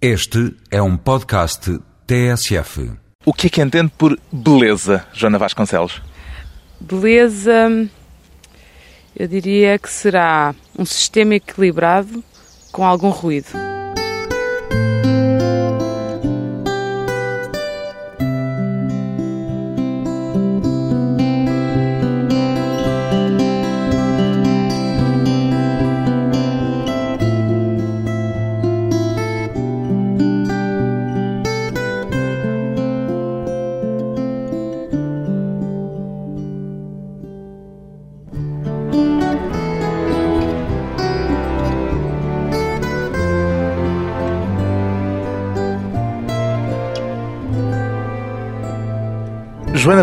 Este 0.00 0.54
é 0.70 0.82
um 0.82 0.94
podcast 0.94 1.80
TSF. 2.06 2.92
O 3.24 3.32
que 3.32 3.46
é 3.46 3.50
que 3.50 3.62
entende 3.62 3.90
por 3.96 4.18
beleza, 4.30 5.06
Joana 5.14 5.38
Vasconcelos? 5.38 6.02
Beleza, 6.78 7.88
eu 9.16 9.26
diria 9.26 9.78
que 9.78 9.88
será 9.88 10.54
um 10.78 10.84
sistema 10.84 11.36
equilibrado 11.36 12.22
com 12.70 12.84
algum 12.84 13.08
ruído. 13.08 13.48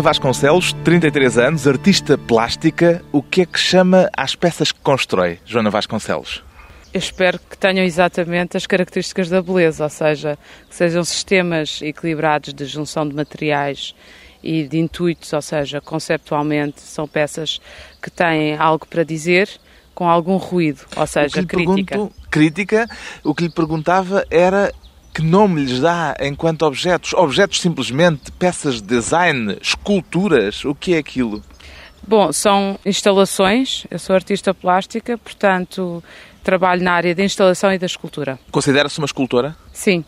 Vasconcelos, 0.04 0.74
33 0.84 1.38
anos, 1.38 1.66
artista 1.66 2.18
plástica. 2.18 3.02
O 3.10 3.22
que 3.22 3.40
é 3.40 3.46
que 3.46 3.58
chama 3.58 4.10
às 4.14 4.34
peças 4.34 4.70
que 4.70 4.78
constrói, 4.80 5.38
Joana 5.46 5.70
Vasconcelos? 5.70 6.44
Eu 6.92 6.98
espero 6.98 7.38
que 7.38 7.56
tenham 7.56 7.82
exatamente 7.82 8.54
as 8.54 8.66
características 8.66 9.30
da 9.30 9.40
beleza, 9.40 9.82
ou 9.82 9.88
seja, 9.88 10.38
que 10.68 10.76
sejam 10.76 11.02
sistemas 11.04 11.80
equilibrados 11.80 12.52
de 12.52 12.66
junção 12.66 13.08
de 13.08 13.14
materiais 13.14 13.94
e 14.42 14.68
de 14.68 14.78
intuitos, 14.78 15.32
ou 15.32 15.40
seja, 15.40 15.80
conceptualmente 15.80 16.82
são 16.82 17.08
peças 17.08 17.58
que 18.02 18.10
têm 18.10 18.58
algo 18.58 18.86
para 18.86 19.04
dizer 19.04 19.48
com 19.94 20.06
algum 20.06 20.36
ruído, 20.36 20.82
ou 20.94 21.06
seja, 21.06 21.42
crítica. 21.44 21.94
Pergunto, 21.94 22.14
crítica. 22.30 22.86
O 23.24 23.34
que 23.34 23.44
lhe 23.44 23.50
perguntava 23.50 24.22
era 24.30 24.70
que 25.14 25.22
nome 25.22 25.64
lhes 25.64 25.78
dá 25.78 26.16
enquanto 26.20 26.62
objetos? 26.62 27.14
Objetos 27.14 27.60
simplesmente, 27.60 28.32
peças 28.32 28.82
de 28.82 28.88
design, 28.88 29.56
esculturas? 29.62 30.64
O 30.64 30.74
que 30.74 30.94
é 30.94 30.98
aquilo? 30.98 31.40
Bom, 32.06 32.32
são 32.32 32.78
instalações. 32.84 33.86
Eu 33.88 33.98
sou 34.00 34.16
artista 34.16 34.52
plástica, 34.52 35.16
portanto, 35.16 36.02
trabalho 36.42 36.82
na 36.82 36.92
área 36.92 37.14
da 37.14 37.22
instalação 37.22 37.72
e 37.72 37.78
da 37.78 37.86
escultura. 37.86 38.38
Considera-se 38.50 38.98
uma 38.98 39.06
escultora? 39.06 39.56
Sim. 39.72 40.04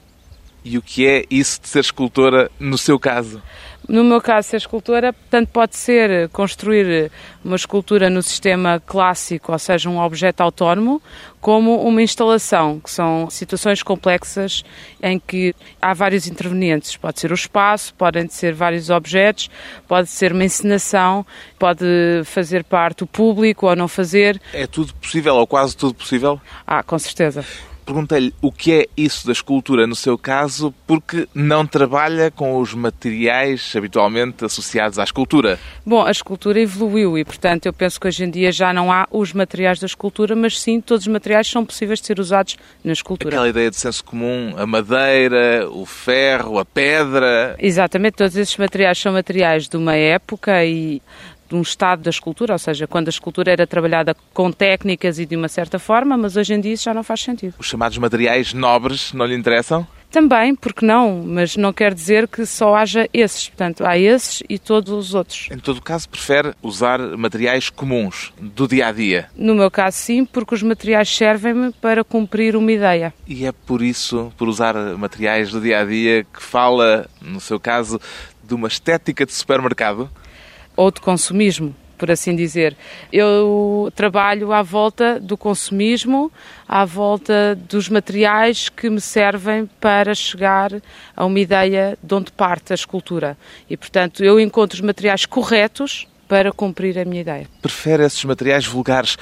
E 0.64 0.76
o 0.76 0.82
que 0.82 1.06
é 1.06 1.24
isso 1.30 1.60
de 1.62 1.68
ser 1.68 1.78
escultora 1.78 2.50
no 2.58 2.76
seu 2.76 2.98
caso? 2.98 3.40
No 3.88 4.02
meu 4.02 4.20
caso, 4.20 4.48
ser 4.48 4.56
escultora, 4.56 5.14
tanto 5.30 5.48
pode 5.52 5.76
ser 5.76 6.28
construir 6.30 7.12
uma 7.44 7.54
escultura 7.54 8.10
no 8.10 8.20
sistema 8.20 8.82
clássico, 8.84 9.52
ou 9.52 9.58
seja, 9.60 9.88
um 9.88 10.00
objeto 10.00 10.40
autónomo, 10.40 11.00
como 11.46 11.80
uma 11.82 12.02
instalação, 12.02 12.80
que 12.80 12.90
são 12.90 13.30
situações 13.30 13.80
complexas 13.80 14.64
em 15.00 15.16
que 15.16 15.54
há 15.80 15.94
vários 15.94 16.26
intervenientes. 16.26 16.96
Pode 16.96 17.20
ser 17.20 17.30
o 17.30 17.36
espaço, 17.36 17.94
podem 17.94 18.26
ser 18.28 18.52
vários 18.52 18.90
objetos, 18.90 19.48
pode 19.86 20.08
ser 20.08 20.32
uma 20.32 20.44
encenação, 20.44 21.24
pode 21.56 21.86
fazer 22.24 22.64
parte 22.64 23.04
o 23.04 23.06
público 23.06 23.68
ou 23.68 23.76
não 23.76 23.86
fazer. 23.86 24.42
É 24.52 24.66
tudo 24.66 24.92
possível, 24.94 25.36
ou 25.36 25.46
quase 25.46 25.76
tudo 25.76 25.94
possível? 25.94 26.40
Ah, 26.66 26.82
com 26.82 26.98
certeza. 26.98 27.44
Perguntei-lhe 27.86 28.34
o 28.42 28.50
que 28.50 28.72
é 28.72 28.86
isso 28.96 29.24
da 29.26 29.32
escultura 29.32 29.86
no 29.86 29.94
seu 29.94 30.18
caso, 30.18 30.74
porque 30.88 31.28
não 31.32 31.64
trabalha 31.64 32.32
com 32.32 32.58
os 32.58 32.74
materiais 32.74 33.72
habitualmente 33.76 34.44
associados 34.44 34.98
à 34.98 35.04
escultura. 35.04 35.56
Bom, 35.86 36.04
a 36.04 36.10
escultura 36.10 36.60
evoluiu 36.60 37.16
e, 37.16 37.24
portanto, 37.24 37.66
eu 37.66 37.72
penso 37.72 38.00
que 38.00 38.08
hoje 38.08 38.24
em 38.24 38.30
dia 38.30 38.50
já 38.50 38.72
não 38.72 38.90
há 38.90 39.06
os 39.08 39.32
materiais 39.32 39.78
da 39.78 39.86
escultura, 39.86 40.34
mas 40.34 40.60
sim 40.60 40.80
todos 40.80 41.06
os 41.06 41.12
materiais 41.12 41.46
são 41.46 41.64
possíveis 41.64 42.00
de 42.00 42.06
ser 42.08 42.18
usados 42.18 42.56
na 42.82 42.92
escultura. 42.92 43.32
Aquela 43.32 43.48
ideia 43.48 43.70
de 43.70 43.76
senso 43.76 44.04
comum, 44.04 44.54
a 44.56 44.66
madeira, 44.66 45.70
o 45.70 45.86
ferro, 45.86 46.58
a 46.58 46.64
pedra. 46.64 47.54
Exatamente, 47.56 48.14
todos 48.14 48.36
esses 48.36 48.56
materiais 48.56 48.98
são 48.98 49.12
materiais 49.12 49.68
de 49.68 49.76
uma 49.76 49.94
época 49.94 50.64
e 50.64 51.00
um 51.54 51.62
estado 51.62 52.02
da 52.02 52.10
escultura, 52.10 52.52
ou 52.52 52.58
seja, 52.58 52.86
quando 52.86 53.08
a 53.08 53.10
escultura 53.10 53.52
era 53.52 53.66
trabalhada 53.66 54.16
com 54.32 54.50
técnicas 54.50 55.18
e 55.18 55.26
de 55.26 55.36
uma 55.36 55.48
certa 55.48 55.78
forma, 55.78 56.16
mas 56.16 56.36
hoje 56.36 56.54
em 56.54 56.60
dia 56.60 56.72
isso 56.72 56.84
já 56.84 56.94
não 56.94 57.02
faz 57.02 57.20
sentido. 57.20 57.54
Os 57.58 57.66
chamados 57.66 57.98
materiais 57.98 58.52
nobres 58.52 59.12
não 59.12 59.26
lhe 59.26 59.34
interessam? 59.34 59.86
Também, 60.10 60.54
porque 60.54 60.86
não, 60.86 61.22
mas 61.26 61.56
não 61.56 61.72
quer 61.72 61.92
dizer 61.92 62.26
que 62.28 62.46
só 62.46 62.74
haja 62.74 63.08
esses. 63.12 63.48
Portanto, 63.48 63.84
há 63.84 63.98
esses 63.98 64.42
e 64.48 64.58
todos 64.58 64.92
os 64.92 65.14
outros. 65.14 65.48
Em 65.50 65.58
todo 65.58 65.82
caso, 65.82 66.08
prefere 66.08 66.54
usar 66.62 66.98
materiais 67.18 67.68
comuns, 67.68 68.32
do 68.40 68.66
dia 68.66 68.86
a 68.86 68.92
dia? 68.92 69.28
No 69.36 69.54
meu 69.54 69.70
caso, 69.70 69.98
sim, 69.98 70.24
porque 70.24 70.54
os 70.54 70.62
materiais 70.62 71.14
servem-me 71.14 71.72
para 71.72 72.02
cumprir 72.02 72.56
uma 72.56 72.72
ideia. 72.72 73.12
E 73.26 73.44
é 73.44 73.52
por 73.52 73.82
isso, 73.82 74.32
por 74.38 74.48
usar 74.48 74.74
materiais 74.96 75.50
do 75.50 75.60
dia 75.60 75.80
a 75.80 75.84
dia, 75.84 76.24
que 76.24 76.42
fala, 76.42 77.06
no 77.20 77.40
seu 77.40 77.60
caso, 77.60 78.00
de 78.42 78.54
uma 78.54 78.68
estética 78.68 79.26
de 79.26 79.34
supermercado? 79.34 80.08
Ou 80.76 80.90
de 80.90 81.00
consumismo, 81.00 81.74
por 81.96 82.10
assim 82.10 82.36
dizer. 82.36 82.76
Eu 83.12 83.90
trabalho 83.94 84.52
à 84.52 84.62
volta 84.62 85.18
do 85.18 85.36
consumismo, 85.36 86.30
à 86.68 86.84
volta 86.84 87.58
dos 87.68 87.88
materiais 87.88 88.68
que 88.68 88.90
me 88.90 89.00
servem 89.00 89.68
para 89.80 90.14
chegar 90.14 90.70
a 91.16 91.24
uma 91.24 91.40
ideia 91.40 91.98
de 92.02 92.14
onde 92.14 92.30
parte 92.30 92.72
a 92.72 92.74
escultura. 92.74 93.36
E, 93.68 93.76
portanto, 93.76 94.22
eu 94.22 94.38
encontro 94.38 94.76
os 94.76 94.82
materiais 94.82 95.24
corretos 95.26 96.06
para 96.28 96.52
cumprir 96.52 96.98
a 96.98 97.04
minha 97.04 97.20
ideia. 97.20 97.48
Prefere 97.62 98.04
esses 98.04 98.24
materiais 98.24 98.66
vulgares 98.66 99.16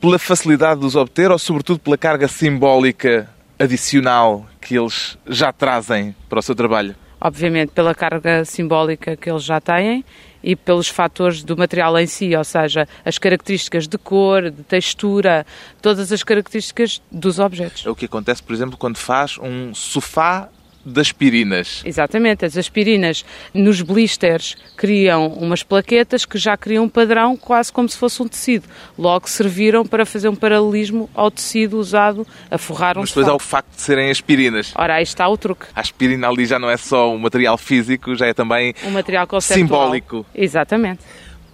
pela 0.00 0.18
facilidade 0.18 0.80
de 0.80 0.86
os 0.86 0.96
obter 0.96 1.30
ou, 1.30 1.38
sobretudo, 1.38 1.80
pela 1.80 1.96
carga 1.96 2.28
simbólica 2.28 3.28
adicional 3.58 4.46
que 4.60 4.78
eles 4.78 5.16
já 5.26 5.52
trazem 5.52 6.14
para 6.28 6.38
o 6.38 6.42
seu 6.42 6.54
trabalho? 6.54 6.94
Obviamente, 7.20 7.70
pela 7.70 7.94
carga 7.94 8.44
simbólica 8.44 9.16
que 9.16 9.30
eles 9.30 9.42
já 9.42 9.60
têm 9.60 10.04
e 10.44 10.54
pelos 10.54 10.88
fatores 10.88 11.42
do 11.42 11.56
material 11.56 11.98
em 11.98 12.06
si, 12.06 12.36
ou 12.36 12.44
seja, 12.44 12.86
as 13.04 13.18
características 13.18 13.88
de 13.88 13.96
cor, 13.96 14.50
de 14.50 14.62
textura, 14.62 15.46
todas 15.80 16.12
as 16.12 16.22
características 16.22 17.00
dos 17.10 17.38
objetos. 17.38 17.86
É 17.86 17.90
o 17.90 17.96
que 17.96 18.04
acontece, 18.04 18.42
por 18.42 18.52
exemplo, 18.52 18.76
quando 18.76 18.98
faz 18.98 19.38
um 19.38 19.74
sofá 19.74 20.50
de 20.84 21.00
aspirinas. 21.00 21.82
Exatamente, 21.84 22.44
as 22.44 22.56
aspirinas 22.56 23.24
nos 23.52 23.80
blisters 23.80 24.56
criam 24.76 25.28
umas 25.28 25.62
plaquetas 25.62 26.24
que 26.24 26.38
já 26.38 26.56
criam 26.56 26.84
um 26.84 26.88
padrão 26.88 27.36
quase 27.36 27.72
como 27.72 27.88
se 27.88 27.96
fosse 27.96 28.22
um 28.22 28.28
tecido. 28.28 28.66
Logo 28.98 29.28
serviram 29.28 29.84
para 29.84 30.04
fazer 30.04 30.28
um 30.28 30.34
paralelismo 30.34 31.08
ao 31.14 31.30
tecido 31.30 31.78
usado 31.78 32.26
a 32.50 32.58
forrar 32.58 32.96
um 32.96 33.00
Mas 33.00 33.10
depois 33.10 33.28
há 33.28 33.34
o 33.34 33.38
facto 33.38 33.74
de 33.74 33.80
serem 33.82 34.10
aspirinas. 34.10 34.72
Ora, 34.76 34.94
aí 34.96 35.02
está 35.02 35.28
o 35.28 35.36
truque. 35.36 35.66
A 35.74 35.80
aspirina 35.80 36.28
ali 36.28 36.46
já 36.46 36.58
não 36.58 36.70
é 36.70 36.76
só 36.76 37.12
um 37.12 37.18
material 37.18 37.56
físico, 37.56 38.14
já 38.14 38.26
é 38.26 38.34
também 38.34 38.74
Um 38.84 38.90
material 38.90 39.26
conceptual. 39.26 39.66
simbólico. 39.84 40.26
Exatamente. 40.34 41.00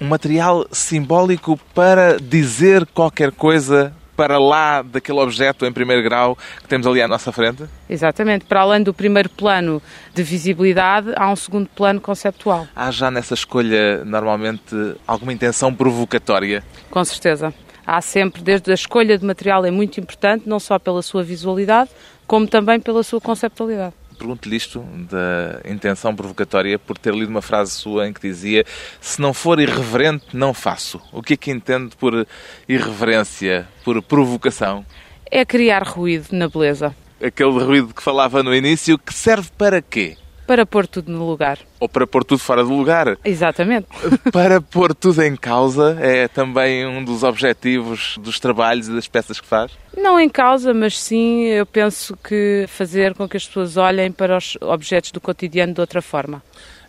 Um 0.01 0.09
material 0.09 0.67
simbólico 0.73 1.59
para 1.75 2.19
dizer 2.19 2.87
qualquer 2.87 3.31
coisa 3.33 3.95
para 4.21 4.39
lá 4.39 4.83
daquele 4.83 5.19
objeto 5.19 5.65
em 5.65 5.73
primeiro 5.73 6.03
grau 6.03 6.37
que 6.61 6.69
temos 6.69 6.87
ali 6.87 7.01
à 7.01 7.09
nossa 7.09 7.33
frente? 7.33 7.65
Exatamente. 7.89 8.45
Para 8.45 8.61
além 8.61 8.83
do 8.83 8.93
primeiro 8.93 9.31
plano 9.31 9.81
de 10.13 10.23
visibilidade, 10.23 11.11
há 11.17 11.33
um 11.33 11.37
segundo 11.37 11.67
plano 11.75 12.03
conceptual. 12.03 12.69
Há 12.77 12.91
já 12.91 13.11
nessa 13.11 13.33
escolha, 13.33 14.05
normalmente, 14.05 14.77
alguma 15.07 15.33
intenção 15.33 15.75
provocatória? 15.75 16.63
Com 16.91 17.03
certeza. 17.03 17.55
Há 17.87 18.03
sempre, 18.03 18.43
desde 18.43 18.71
a 18.71 18.75
escolha 18.75 19.17
de 19.17 19.25
material 19.25 19.65
é 19.65 19.71
muito 19.71 19.99
importante, 19.99 20.47
não 20.47 20.61
só 20.61 20.79
pela 20.79 21.01
sua 21.01 21.23
visualidade, 21.23 21.89
como 22.27 22.47
também 22.47 22.79
pela 22.79 23.03
sua 23.03 23.23
conceptualidade. 23.23 23.95
Pergunto-lhe 24.21 24.55
isto 24.55 24.81
da 25.11 25.63
intenção 25.65 26.15
provocatória 26.15 26.79
por 26.79 26.99
ter 26.99 27.15
lido 27.15 27.31
uma 27.31 27.41
frase 27.41 27.71
sua 27.71 28.07
em 28.07 28.13
que 28.13 28.21
dizia 28.21 28.67
se 29.01 29.19
não 29.19 29.33
for 29.33 29.59
irreverente, 29.59 30.27
não 30.35 30.53
faço. 30.53 31.01
O 31.11 31.23
que 31.23 31.33
é 31.33 31.37
que 31.39 31.51
entende 31.51 31.97
por 31.97 32.27
irreverência, 32.69 33.67
por 33.83 34.03
provocação? 34.03 34.85
É 35.31 35.43
criar 35.43 35.83
ruído 35.85 36.27
na 36.33 36.51
beleza, 36.51 36.95
Aquele 37.23 37.51
ruído 37.51 37.95
que 37.95 38.03
falava 38.03 38.43
no 38.43 38.55
início, 38.55 38.99
que 38.99 39.13
serve 39.13 39.51
para 39.57 39.81
quê? 39.81 40.17
Para 40.51 40.67
pôr 40.67 40.85
tudo 40.85 41.13
no 41.13 41.25
lugar. 41.25 41.61
Ou 41.79 41.89
para 41.89 42.05
pôr 42.09 42.25
tudo 42.25 42.41
fora 42.41 42.65
do 42.65 42.75
lugar? 42.75 43.17
Exatamente. 43.25 43.87
para 44.33 44.61
pôr 44.61 44.93
tudo 44.93 45.23
em 45.23 45.37
causa 45.37 45.97
é 46.01 46.27
também 46.27 46.85
um 46.85 47.05
dos 47.05 47.23
objetivos 47.23 48.19
dos 48.19 48.41
trabalhos 48.41 48.89
e 48.89 48.93
das 48.93 49.07
peças 49.07 49.41
que 49.41 49.47
faz? 49.47 49.71
Não 49.97 50.19
em 50.19 50.29
causa, 50.29 50.75
mas 50.75 50.99
sim, 50.99 51.45
eu 51.45 51.65
penso 51.65 52.17
que 52.17 52.65
fazer 52.67 53.15
com 53.15 53.29
que 53.29 53.37
as 53.37 53.47
pessoas 53.47 53.77
olhem 53.77 54.11
para 54.11 54.37
os 54.37 54.59
objetos 54.61 55.13
do 55.13 55.21
cotidiano 55.21 55.73
de 55.73 55.81
outra 55.81 56.03
forma. 56.03 56.43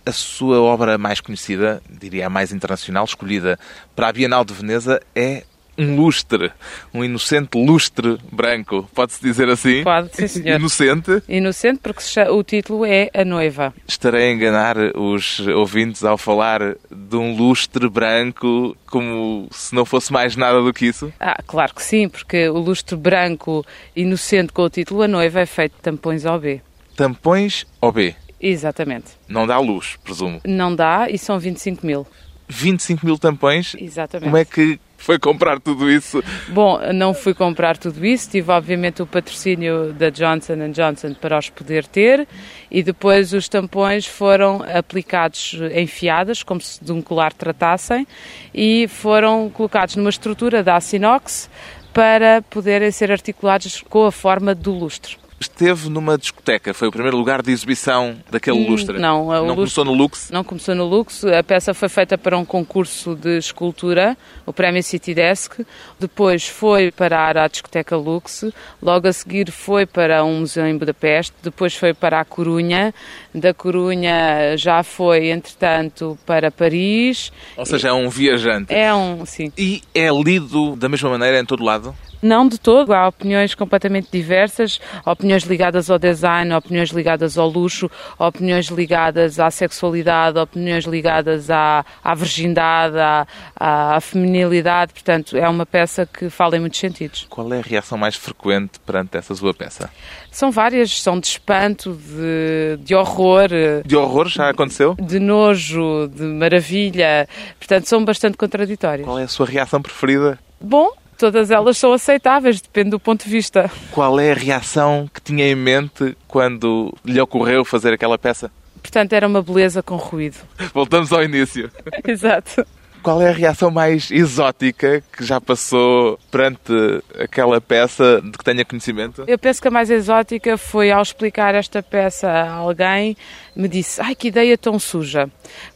A 0.03 0.11
sua 0.11 0.59
obra 0.59 0.97
mais 0.97 1.21
conhecida, 1.21 1.83
diria 1.87 2.25
a 2.25 2.29
mais 2.31 2.51
internacional, 2.51 3.05
escolhida 3.05 3.59
para 3.95 4.07
a 4.07 4.11
Bienal 4.11 4.43
de 4.43 4.55
Veneza, 4.55 4.99
é 5.15 5.43
um 5.77 5.95
lustre, 5.95 6.51
um 6.93 7.03
inocente 7.03 7.57
lustre 7.57 8.17
branco, 8.31 8.89
pode-se 8.93 9.21
dizer 9.21 9.49
assim? 9.49 9.83
Pode, 9.83 10.09
sim, 10.13 10.27
senhor. 10.27 10.59
Inocente. 10.59 11.23
Inocente, 11.27 11.79
porque 11.81 12.03
o 12.29 12.43
título 12.43 12.85
é 12.85 13.09
A 13.13 13.23
Noiva. 13.23 13.73
Estarei 13.87 14.29
a 14.29 14.33
enganar 14.33 14.77
os 14.95 15.39
ouvintes 15.39 16.03
ao 16.03 16.17
falar 16.17 16.75
de 16.89 17.15
um 17.15 17.35
lustre 17.35 17.89
branco 17.89 18.75
como 18.85 19.47
se 19.51 19.73
não 19.73 19.85
fosse 19.85 20.11
mais 20.11 20.35
nada 20.35 20.61
do 20.61 20.73
que 20.73 20.85
isso? 20.85 21.11
Ah, 21.19 21.41
claro 21.45 21.73
que 21.73 21.83
sim, 21.83 22.09
porque 22.09 22.49
o 22.49 22.57
lustre 22.57 22.95
branco 22.95 23.65
inocente 23.95 24.51
com 24.51 24.63
o 24.63 24.69
título 24.69 25.03
A 25.03 25.07
Noiva 25.07 25.39
é 25.39 25.45
feito 25.45 25.75
de 25.75 25.81
tampões 25.81 26.25
OB. 26.25 26.61
Tampões 26.95 27.65
OB? 27.79 28.15
Exatamente. 28.39 29.11
Não 29.27 29.47
dá 29.47 29.59
luz, 29.59 29.97
presumo. 30.03 30.41
Não 30.45 30.75
dá 30.75 31.07
e 31.09 31.17
são 31.17 31.39
25 31.39 31.85
mil. 31.85 32.05
25 32.49 33.05
mil 33.05 33.17
tampões? 33.17 33.75
Exatamente. 33.79 34.25
Como 34.25 34.37
é 34.37 34.43
que 34.43 34.79
foi 35.01 35.17
comprar 35.17 35.59
tudo 35.59 35.89
isso? 35.89 36.23
Bom, 36.49 36.79
não 36.93 37.13
fui 37.13 37.33
comprar 37.33 37.75
tudo 37.75 38.05
isso, 38.05 38.29
tive 38.29 38.51
obviamente 38.51 39.01
o 39.01 39.07
patrocínio 39.07 39.91
da 39.93 40.11
Johnson 40.11 40.69
Johnson 40.71 41.15
para 41.15 41.39
os 41.39 41.49
poder 41.49 41.87
ter. 41.87 42.27
E 42.69 42.83
depois 42.83 43.33
os 43.33 43.49
tampões 43.49 44.05
foram 44.05 44.63
aplicados 44.63 45.57
em 45.73 45.87
fiadas, 45.87 46.43
como 46.43 46.61
se 46.61 46.83
de 46.83 46.91
um 46.91 47.01
colar 47.01 47.33
tratassem, 47.33 48.05
e 48.53 48.87
foram 48.87 49.49
colocados 49.49 49.95
numa 49.95 50.09
estrutura 50.09 50.63
da 50.63 50.75
Assinox 50.75 51.49
para 51.91 52.41
poderem 52.43 52.91
ser 52.91 53.11
articulados 53.11 53.81
com 53.81 54.05
a 54.05 54.11
forma 54.11 54.53
do 54.53 54.71
lustre 54.71 55.20
esteve 55.41 55.89
numa 55.89 56.17
discoteca. 56.17 56.73
Foi 56.73 56.87
o 56.87 56.91
primeiro 56.91 57.17
lugar 57.17 57.41
de 57.41 57.51
exibição 57.51 58.17
daquele 58.29 58.59
hum, 58.59 58.69
lustre. 58.69 58.99
Não, 58.99 59.25
não 59.25 59.39
lustre, 59.39 59.55
começou 59.55 59.85
no 59.85 59.93
Lux? 59.93 60.29
Não 60.31 60.43
começou 60.43 60.75
no 60.75 60.85
Lux. 60.85 61.25
A 61.25 61.43
peça 61.43 61.73
foi 61.73 61.89
feita 61.89 62.17
para 62.17 62.37
um 62.37 62.45
concurso 62.45 63.15
de 63.15 63.37
escultura, 63.37 64.17
o 64.45 64.53
Prémio 64.53 64.83
City 64.83 65.13
Desk. 65.13 65.65
Depois 65.99 66.47
foi 66.47 66.91
parar 66.91 67.37
à 67.37 67.47
discoteca 67.47 67.97
Lux. 67.97 68.45
Logo 68.81 69.07
a 69.07 69.13
seguir 69.13 69.51
foi 69.51 69.85
para 69.85 70.23
um 70.23 70.41
museu 70.41 70.65
em 70.65 70.77
Budapeste. 70.77 71.33
Depois 71.41 71.75
foi 71.75 71.93
para 71.93 72.19
a 72.19 72.25
Corunha. 72.25 72.93
Da 73.33 73.53
Corunha 73.53 74.55
já 74.57 74.83
foi, 74.83 75.29
entretanto, 75.29 76.17
para 76.25 76.51
Paris. 76.51 77.31
Ou 77.57 77.65
seja, 77.65 77.89
é 77.89 77.93
um 77.93 78.09
viajante. 78.09 78.73
É 78.73 78.93
um, 78.93 79.25
sim. 79.25 79.51
E 79.57 79.81
é 79.93 80.09
lido 80.09 80.75
da 80.75 80.87
mesma 80.87 81.09
maneira 81.09 81.39
em 81.39 81.45
todo 81.45 81.63
lado? 81.63 81.95
Não 82.21 82.47
de 82.47 82.59
todo, 82.59 82.93
há 82.93 83.07
opiniões 83.07 83.55
completamente 83.55 84.09
diversas, 84.11 84.79
opiniões 85.05 85.43
ligadas 85.43 85.89
ao 85.89 85.97
design, 85.97 86.53
opiniões 86.53 86.89
ligadas 86.89 87.37
ao 87.37 87.49
luxo, 87.49 87.89
opiniões 88.19 88.67
ligadas 88.67 89.39
à 89.39 89.49
sexualidade, 89.49 90.37
opiniões 90.37 90.85
ligadas 90.85 91.49
à, 91.49 91.83
à 92.03 92.13
virgindade, 92.13 92.97
à, 92.97 93.25
à 93.55 93.99
feminilidade, 94.01 94.93
portanto 94.93 95.35
é 95.35 95.47
uma 95.49 95.65
peça 95.65 96.05
que 96.05 96.29
fala 96.29 96.57
em 96.57 96.59
muitos 96.59 96.79
sentidos. 96.79 97.25
Qual 97.29 97.51
é 97.53 97.59
a 97.59 97.61
reação 97.61 97.97
mais 97.97 98.15
frequente 98.15 98.79
perante 98.85 99.17
essa 99.17 99.33
sua 99.33 99.53
peça? 99.53 99.89
São 100.31 100.51
várias, 100.51 101.01
são 101.01 101.19
de 101.19 101.27
espanto, 101.27 101.93
de, 101.93 102.77
de 102.83 102.95
horror. 102.95 103.49
De 103.85 103.95
horror 103.95 104.27
já 104.27 104.49
aconteceu? 104.49 104.95
De 104.95 105.19
nojo, 105.19 106.07
de 106.07 106.23
maravilha, 106.23 107.27
portanto 107.57 107.85
são 107.85 108.05
bastante 108.05 108.37
contraditórias. 108.37 109.05
Qual 109.05 109.19
é 109.19 109.23
a 109.23 109.27
sua 109.27 109.45
reação 109.45 109.81
preferida? 109.81 110.37
Bom, 110.59 110.89
todas 111.21 111.51
elas 111.51 111.77
são 111.77 111.93
aceitáveis, 111.93 112.59
depende 112.59 112.89
do 112.89 112.99
ponto 112.99 113.23
de 113.23 113.29
vista. 113.29 113.69
Qual 113.91 114.19
é 114.19 114.31
a 114.31 114.35
reação 114.35 115.07
que 115.13 115.21
tinha 115.21 115.47
em 115.47 115.55
mente 115.55 116.17
quando 116.27 116.91
lhe 117.05 117.21
ocorreu 117.21 117.63
fazer 117.63 117.93
aquela 117.93 118.17
peça? 118.17 118.51
Portanto, 118.81 119.13
era 119.13 119.27
uma 119.27 119.43
beleza 119.43 119.83
com 119.83 119.97
ruído. 119.97 120.37
Voltamos 120.73 121.13
ao 121.13 121.23
início. 121.23 121.69
Exato. 122.03 122.65
Qual 123.03 123.21
é 123.21 123.29
a 123.29 123.33
reação 123.33 123.69
mais 123.71 124.09
exótica 124.11 125.03
que 125.15 125.23
já 125.23 125.39
passou 125.41 126.19
perante 126.29 126.71
aquela 127.19 127.59
peça 127.59 128.21
de 128.23 128.31
que 128.31 128.43
tenha 128.43 128.65
conhecimento? 128.65 129.23
Eu 129.27 129.39
penso 129.39 129.61
que 129.61 129.67
a 129.67 129.71
mais 129.71 129.89
exótica 129.89 130.55
foi 130.55 130.91
ao 130.91 131.01
explicar 131.01 131.55
esta 131.55 131.81
peça 131.81 132.29
a 132.29 132.51
alguém, 132.51 133.17
me 133.55 133.67
disse: 133.67 133.99
Ai, 134.01 134.13
que 134.13 134.27
ideia 134.27 134.55
tão 134.55 134.77
suja. 134.77 135.27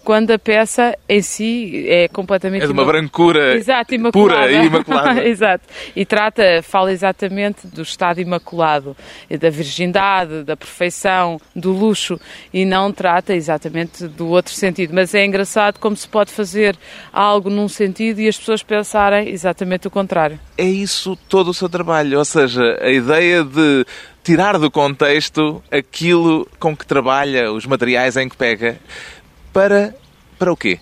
Quando 0.05 0.29
a 0.29 0.39
peça 0.39 0.95
em 1.09 1.21
si 1.21 1.85
é 1.89 2.07
completamente. 2.07 2.63
É 2.63 2.67
de 2.67 2.71
uma 2.71 2.85
brancura 2.85 3.55
Exato, 3.55 3.93
pura 4.13 4.51
e 4.51 4.67
imaculada. 4.67 5.21
Exato. 5.27 5.65
E 5.95 6.05
trata, 6.05 6.61
fala 6.61 6.91
exatamente 6.91 7.65
do 7.65 7.81
estado 7.81 8.21
imaculado, 8.21 8.95
da 9.27 9.49
virgindade, 9.49 10.43
da 10.43 10.55
perfeição, 10.55 11.41
do 11.55 11.71
luxo, 11.71 12.19
e 12.53 12.65
não 12.65 12.91
trata 12.91 13.33
exatamente 13.33 14.07
do 14.07 14.27
outro 14.27 14.53
sentido. 14.53 14.93
Mas 14.93 15.15
é 15.15 15.25
engraçado 15.25 15.79
como 15.79 15.95
se 15.95 16.07
pode 16.07 16.31
fazer 16.31 16.77
algo 17.11 17.49
num 17.49 17.67
sentido 17.67 18.21
e 18.21 18.27
as 18.27 18.37
pessoas 18.37 18.61
pensarem 18.61 19.29
exatamente 19.29 19.87
o 19.87 19.91
contrário. 19.91 20.39
É 20.55 20.65
isso 20.65 21.17
todo 21.27 21.49
o 21.49 21.53
seu 21.53 21.67
trabalho, 21.67 22.19
ou 22.19 22.25
seja, 22.25 22.77
a 22.79 22.91
ideia 22.91 23.43
de 23.43 23.85
tirar 24.25 24.57
do 24.57 24.71
contexto 24.71 25.63
aquilo 25.71 26.47
com 26.59 26.75
que 26.75 26.85
trabalha, 26.85 27.51
os 27.51 27.67
materiais 27.67 28.17
em 28.17 28.27
que 28.27 28.35
pega, 28.35 28.79
para, 29.55 29.95
para 30.37 30.51
o 30.51 30.57
quê? 30.57 30.79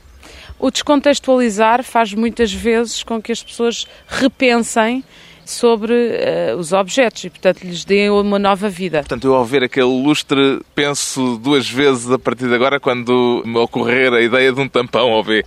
O 0.58 0.72
descontextualizar 0.72 1.84
faz 1.84 2.12
muitas 2.12 2.52
vezes 2.52 3.04
com 3.04 3.22
que 3.22 3.32
as 3.32 3.44
pessoas 3.44 3.86
repensem 4.08 5.04
sobre 5.46 5.94
uh, 5.94 6.58
os 6.58 6.72
objetos 6.72 7.24
e, 7.26 7.30
portanto, 7.30 7.62
lhes 7.64 7.86
deem 7.86 8.10
uma 8.10 8.40
nova 8.40 8.70
vida. 8.70 9.00
Portanto, 9.00 9.28
eu 9.28 9.36
ao 9.36 9.46
ver 9.46 9.64
aquele 9.64 9.86
lustre 9.86 10.62
penso 10.74 11.38
duas 11.38 11.70
vezes 11.70 12.10
a 12.10 12.18
partir 12.18 12.48
de 12.48 12.56
agora 12.56 12.80
quando 12.80 13.44
me 13.46 13.58
ocorrer 13.58 14.12
a 14.12 14.22
ideia 14.22 14.52
de 14.52 14.60
um 14.60 14.68
tampão 14.68 15.12
OB. 15.12 15.44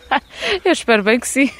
eu 0.64 0.72
espero 0.72 1.02
bem 1.02 1.20
que 1.20 1.28
sim. 1.28 1.50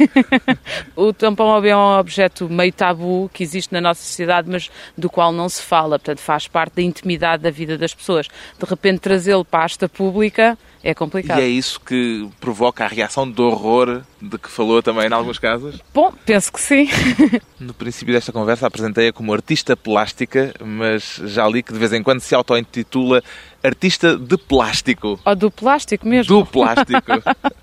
o 0.96 1.12
tampão 1.12 1.48
OB 1.48 1.68
é 1.68 1.76
um 1.76 1.98
objeto 1.98 2.48
meio 2.48 2.72
tabu 2.72 3.30
que 3.34 3.42
existe 3.42 3.72
na 3.72 3.80
nossa 3.80 4.02
sociedade, 4.02 4.48
mas 4.48 4.70
do 4.96 5.10
qual 5.10 5.32
não 5.32 5.48
se 5.48 5.60
fala, 5.60 5.98
portanto, 5.98 6.20
faz 6.20 6.46
parte 6.46 6.76
da 6.76 6.82
intimidade 6.82 7.42
da 7.42 7.50
vida 7.50 7.76
das 7.76 7.92
pessoas. 7.92 8.28
De 8.58 8.64
repente, 8.64 9.00
trazê-lo 9.00 9.44
para 9.44 9.66
a 9.82 9.88
pública 9.88 10.56
é 10.82 10.94
complicado. 10.94 11.40
E 11.40 11.42
é 11.42 11.48
isso 11.48 11.80
que 11.80 12.28
provoca 12.40 12.84
a 12.84 12.88
reação 12.88 13.30
de 13.30 13.40
horror 13.40 14.02
de 14.20 14.38
que 14.38 14.48
falou 14.48 14.82
também 14.82 15.06
em 15.06 15.12
alguns 15.12 15.38
casos? 15.38 15.80
Bom, 15.92 16.12
penso 16.24 16.52
que 16.52 16.60
sim. 16.60 16.88
No 17.58 17.74
princípio 17.74 18.14
desta 18.14 18.30
conversa 18.30 18.68
apresentei-a 18.68 19.12
como 19.12 19.32
artista 19.32 19.76
plástica, 19.76 20.54
mas 20.64 21.20
já 21.24 21.46
li 21.48 21.60
que 21.60 21.72
de 21.72 21.78
vez 21.78 21.92
em 21.92 22.02
quando 22.02 22.20
se 22.20 22.32
auto-intitula 22.32 23.20
artista 23.62 24.16
de 24.16 24.36
plástico. 24.36 25.18
Ou 25.24 25.36
do 25.36 25.50
plástico 25.50 26.06
mesmo? 26.06 26.38
Do 26.38 26.46
plástico. 26.46 27.12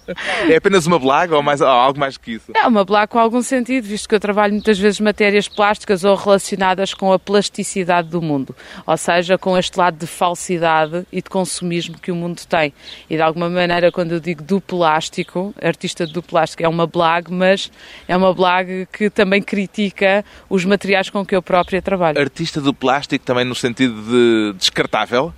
é 0.50 0.56
apenas 0.56 0.86
uma 0.86 1.00
blaga 1.00 1.36
ou, 1.36 1.42
mais, 1.42 1.62
ou 1.62 1.68
algo 1.68 2.00
mais 2.00 2.18
que 2.18 2.33
isso? 2.33 2.51
É 2.56 2.68
uma 2.68 2.83
blaga 2.83 3.07
com 3.07 3.19
algum 3.19 3.42
sentido, 3.42 3.86
visto 3.86 4.07
que 4.07 4.15
eu 4.15 4.19
trabalho 4.19 4.53
muitas 4.53 4.77
vezes 4.77 5.00
matérias 5.00 5.47
plásticas 5.47 6.03
ou 6.03 6.15
relacionadas 6.15 6.94
com 6.94 7.12
a 7.12 7.19
plasticidade 7.19 8.09
do 8.09 8.21
mundo. 8.21 8.56
Ou 8.86 8.97
seja, 8.97 9.38
com 9.38 9.57
este 9.57 9.77
lado 9.77 9.97
de 9.97 10.07
falsidade 10.07 11.06
e 11.12 11.21
de 11.21 11.30
consumismo 11.30 11.97
que 11.97 12.11
o 12.11 12.16
mundo 12.16 12.42
tem. 12.47 12.73
E 13.09 13.16
de 13.16 13.21
alguma 13.21 13.49
maneira, 13.49 13.92
quando 13.92 14.14
eu 14.14 14.19
digo 14.19 14.44
do 14.44 14.59
plástico, 14.59 15.54
artista 15.61 16.06
do 16.06 16.21
plástico, 16.21 16.64
é 16.64 16.68
uma 16.68 16.85
blaga, 16.85 17.33
mas 17.33 17.71
é 18.07 18.16
uma 18.16 18.33
blaga 18.33 18.85
que 18.92 19.09
também 19.09 19.42
critica 19.42 20.23
os 20.49 20.66
materiais 20.66 21.09
com 21.09 21.25
que 21.25 21.35
eu 21.35 21.42
própria 21.42 21.81
trabalho. 21.81 22.19
Artista 22.19 22.59
do 22.59 22.73
plástico 22.73 23.25
também 23.25 23.45
no 23.45 23.56
sentido 23.56 24.02
de 24.04 24.57
descartável? 24.57 25.33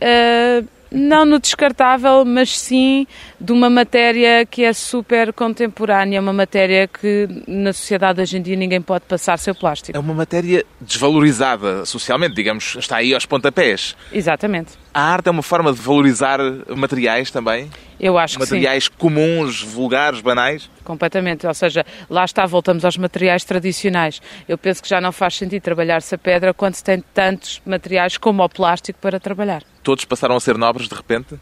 Uh, 0.00 0.66
não 0.94 1.24
no 1.24 1.40
descartável, 1.40 2.24
mas 2.24 2.56
sim 2.56 3.06
de 3.40 3.52
uma 3.52 3.68
matéria 3.68 4.46
que 4.46 4.62
é 4.62 4.72
super 4.72 5.32
contemporânea, 5.32 6.20
uma 6.20 6.32
matéria 6.32 6.86
que 6.86 7.28
na 7.48 7.72
sociedade 7.72 8.20
hoje 8.20 8.38
em 8.38 8.42
dia 8.42 8.56
ninguém 8.56 8.80
pode 8.80 9.04
passar 9.06 9.36
seu 9.38 9.54
plástico. 9.54 9.96
É 9.96 10.00
uma 10.00 10.14
matéria 10.14 10.64
desvalorizada 10.80 11.84
socialmente, 11.84 12.34
digamos, 12.34 12.76
está 12.76 12.98
aí 12.98 13.12
aos 13.12 13.26
pontapés. 13.26 13.96
Exatamente. 14.12 14.72
A 14.94 15.02
arte 15.02 15.28
é 15.28 15.30
uma 15.32 15.42
forma 15.42 15.72
de 15.72 15.80
valorizar 15.80 16.38
materiais 16.76 17.30
também? 17.30 17.68
Eu 17.98 18.16
acho 18.16 18.38
materiais 18.38 18.86
que 18.86 18.94
sim. 18.94 19.00
comuns, 19.00 19.62
vulgares, 19.62 20.20
banais? 20.20 20.70
Completamente. 20.84 21.46
Ou 21.46 21.54
seja, 21.54 21.84
lá 22.08 22.24
está, 22.24 22.46
voltamos 22.46 22.84
aos 22.84 22.96
materiais 22.96 23.44
tradicionais. 23.44 24.22
Eu 24.48 24.56
penso 24.56 24.82
que 24.82 24.88
já 24.88 25.00
não 25.00 25.10
faz 25.10 25.36
sentido 25.36 25.62
trabalhar-se 25.62 26.14
a 26.14 26.18
pedra 26.18 26.54
quando 26.54 26.74
se 26.74 26.84
tem 26.84 27.02
tantos 27.12 27.60
materiais 27.66 28.16
como 28.16 28.44
o 28.44 28.48
plástico 28.48 28.98
para 29.00 29.18
trabalhar. 29.18 29.62
Todos 29.84 30.04
passaram 30.04 30.34
a 30.34 30.40
ser 30.40 30.58
nobres 30.58 30.88
de 30.88 30.94
repente? 30.96 31.36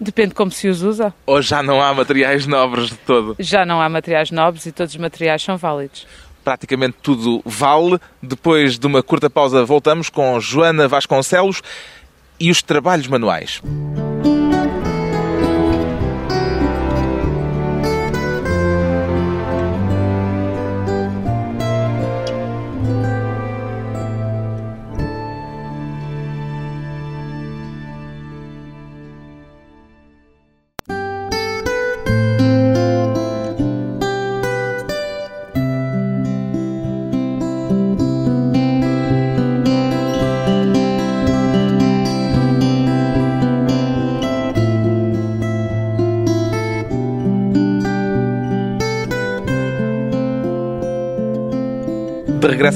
Depende 0.00 0.30
de 0.30 0.34
como 0.34 0.50
se 0.50 0.66
os 0.66 0.82
usa. 0.82 1.14
Ou 1.24 1.40
já 1.40 1.62
não 1.62 1.80
há 1.80 1.94
materiais 1.94 2.44
nobres 2.44 2.88
de 2.88 2.96
todo? 2.96 3.36
Já 3.38 3.64
não 3.64 3.80
há 3.80 3.88
materiais 3.88 4.32
nobres 4.32 4.66
e 4.66 4.72
todos 4.72 4.92
os 4.92 5.00
materiais 5.00 5.40
são 5.42 5.56
válidos 5.56 6.06
praticamente 6.42 6.96
tudo 7.00 7.40
vale. 7.44 8.00
Depois 8.20 8.76
de 8.76 8.84
uma 8.84 9.00
curta 9.00 9.30
pausa, 9.30 9.64
voltamos 9.64 10.10
com 10.10 10.40
Joana 10.40 10.88
Vasconcelos 10.88 11.62
e 12.40 12.50
os 12.50 12.62
trabalhos 12.62 13.06
manuais. 13.06 13.62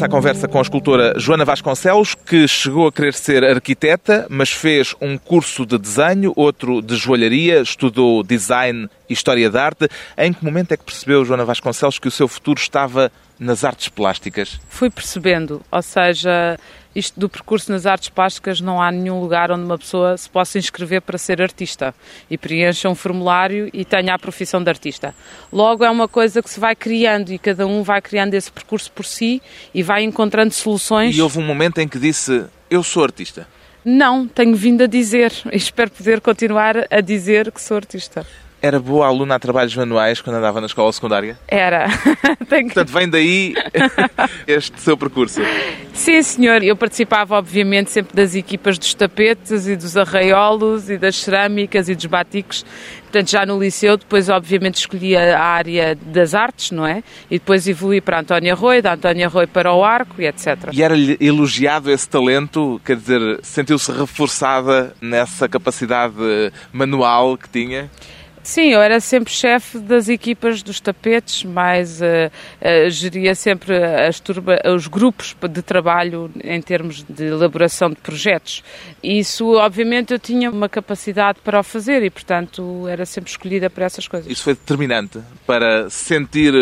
À 0.06 0.08
conversa 0.08 0.46
com 0.46 0.58
a 0.58 0.62
escultora 0.62 1.18
Joana 1.18 1.44
Vasconcelos, 1.44 2.14
que 2.14 2.46
chegou 2.46 2.86
a 2.86 2.92
querer 2.92 3.12
ser 3.12 3.42
arquiteta, 3.42 4.24
mas 4.30 4.52
fez 4.52 4.94
um 5.00 5.18
curso 5.18 5.66
de 5.66 5.76
desenho, 5.76 6.32
outro 6.36 6.80
de 6.80 6.94
joalharia, 6.94 7.60
estudou 7.60 8.22
design 8.22 8.88
história 9.08 9.50
da 9.50 9.64
arte. 9.64 9.88
Em 10.16 10.32
que 10.32 10.44
momento 10.44 10.72
é 10.72 10.76
que 10.76 10.84
percebeu, 10.84 11.24
Joana 11.24 11.44
Vasconcelos, 11.44 11.98
que 11.98 12.08
o 12.08 12.10
seu 12.10 12.28
futuro 12.28 12.60
estava 12.60 13.10
nas 13.38 13.64
artes 13.64 13.88
plásticas? 13.88 14.60
Fui 14.68 14.88
percebendo, 14.90 15.62
ou 15.70 15.82
seja, 15.82 16.58
isto 16.94 17.20
do 17.20 17.28
percurso 17.28 17.70
nas 17.70 17.84
artes 17.84 18.08
plásticas 18.08 18.60
não 18.60 18.80
há 18.80 18.90
nenhum 18.90 19.20
lugar 19.20 19.50
onde 19.50 19.64
uma 19.64 19.76
pessoa 19.76 20.16
se 20.16 20.30
possa 20.30 20.58
inscrever 20.58 21.02
para 21.02 21.18
ser 21.18 21.42
artista 21.42 21.94
e 22.30 22.38
preencha 22.38 22.88
um 22.88 22.94
formulário 22.94 23.68
e 23.72 23.84
tenha 23.84 24.14
a 24.14 24.18
profissão 24.18 24.62
de 24.62 24.70
artista. 24.70 25.14
Logo 25.52 25.84
é 25.84 25.90
uma 25.90 26.08
coisa 26.08 26.42
que 26.42 26.48
se 26.48 26.58
vai 26.58 26.74
criando 26.74 27.30
e 27.30 27.38
cada 27.38 27.66
um 27.66 27.82
vai 27.82 28.00
criando 28.00 28.32
esse 28.32 28.50
percurso 28.50 28.90
por 28.92 29.04
si 29.04 29.42
e 29.74 29.82
vai 29.82 30.02
encontrando 30.04 30.54
soluções. 30.54 31.14
E 31.14 31.20
houve 31.20 31.38
um 31.38 31.46
momento 31.46 31.78
em 31.78 31.86
que 31.86 31.98
disse: 31.98 32.46
Eu 32.70 32.82
sou 32.82 33.04
artista. 33.04 33.46
Não, 33.84 34.26
tenho 34.26 34.56
vindo 34.56 34.82
a 34.82 34.86
dizer 34.86 35.32
e 35.52 35.56
espero 35.56 35.90
poder 35.90 36.22
continuar 36.22 36.86
a 36.90 37.00
dizer 37.02 37.52
que 37.52 37.60
sou 37.60 37.76
artista. 37.76 38.26
Era 38.66 38.80
boa 38.80 39.06
aluna 39.06 39.36
a 39.36 39.38
trabalhos 39.38 39.76
manuais 39.76 40.20
quando 40.20 40.34
andava 40.34 40.60
na 40.60 40.66
escola 40.66 40.92
secundária? 40.92 41.38
Era. 41.46 41.86
Portanto, 42.50 42.92
vem 42.92 43.08
daí 43.08 43.54
este 44.44 44.80
seu 44.80 44.96
percurso. 44.96 45.40
Sim, 45.94 46.20
senhor. 46.20 46.64
Eu 46.64 46.74
participava, 46.74 47.36
obviamente, 47.36 47.92
sempre 47.92 48.16
das 48.16 48.34
equipas 48.34 48.76
dos 48.76 48.92
tapetes 48.92 49.68
e 49.68 49.76
dos 49.76 49.96
arraiolos 49.96 50.90
e 50.90 50.98
das 50.98 51.14
cerâmicas 51.14 51.88
e 51.88 51.94
dos 51.94 52.06
baticos. 52.06 52.64
Portanto, 53.02 53.30
já 53.30 53.46
no 53.46 53.56
liceu, 53.56 53.96
depois, 53.96 54.28
obviamente, 54.28 54.78
escolhi 54.78 55.16
a 55.16 55.40
área 55.40 55.94
das 55.94 56.34
artes, 56.34 56.72
não 56.72 56.84
é? 56.84 57.04
E 57.30 57.38
depois 57.38 57.68
evolui 57.68 58.00
para 58.00 58.16
a 58.16 58.20
Antónia 58.20 58.52
Rui, 58.52 58.82
da 58.82 58.94
Antónia 58.94 59.28
Rui 59.28 59.46
para 59.46 59.72
o 59.72 59.84
arco 59.84 60.20
e 60.20 60.26
etc. 60.26 60.70
E 60.72 60.82
era-lhe 60.82 61.16
elogiado 61.20 61.88
esse 61.88 62.08
talento? 62.08 62.80
Quer 62.84 62.96
dizer, 62.96 63.38
sentiu-se 63.44 63.92
reforçada 63.92 64.92
nessa 65.00 65.48
capacidade 65.48 66.16
manual 66.72 67.38
que 67.38 67.48
tinha? 67.48 67.88
Sim, 68.46 68.68
eu 68.68 68.80
era 68.80 69.00
sempre 69.00 69.32
chefe 69.32 69.76
das 69.76 70.08
equipas 70.08 70.62
dos 70.62 70.78
tapetes, 70.78 71.42
mas 71.42 72.00
uh, 72.00 72.04
uh, 72.04 72.88
geria 72.88 73.34
sempre 73.34 73.74
turba, 74.22 74.56
os 74.72 74.86
grupos 74.86 75.34
de 75.50 75.62
trabalho 75.62 76.30
em 76.44 76.62
termos 76.62 77.02
de 77.02 77.24
elaboração 77.24 77.90
de 77.90 77.96
projetos. 77.96 78.62
Isso, 79.02 79.54
obviamente, 79.54 80.12
eu 80.12 80.18
tinha 80.20 80.48
uma 80.48 80.68
capacidade 80.68 81.40
para 81.42 81.58
o 81.58 81.62
fazer 81.64 82.04
e, 82.04 82.08
portanto, 82.08 82.86
era 82.86 83.04
sempre 83.04 83.32
escolhida 83.32 83.68
para 83.68 83.84
essas 83.84 84.06
coisas. 84.06 84.30
Isso 84.30 84.44
foi 84.44 84.54
determinante 84.54 85.18
para 85.44 85.90
sentir 85.90 86.54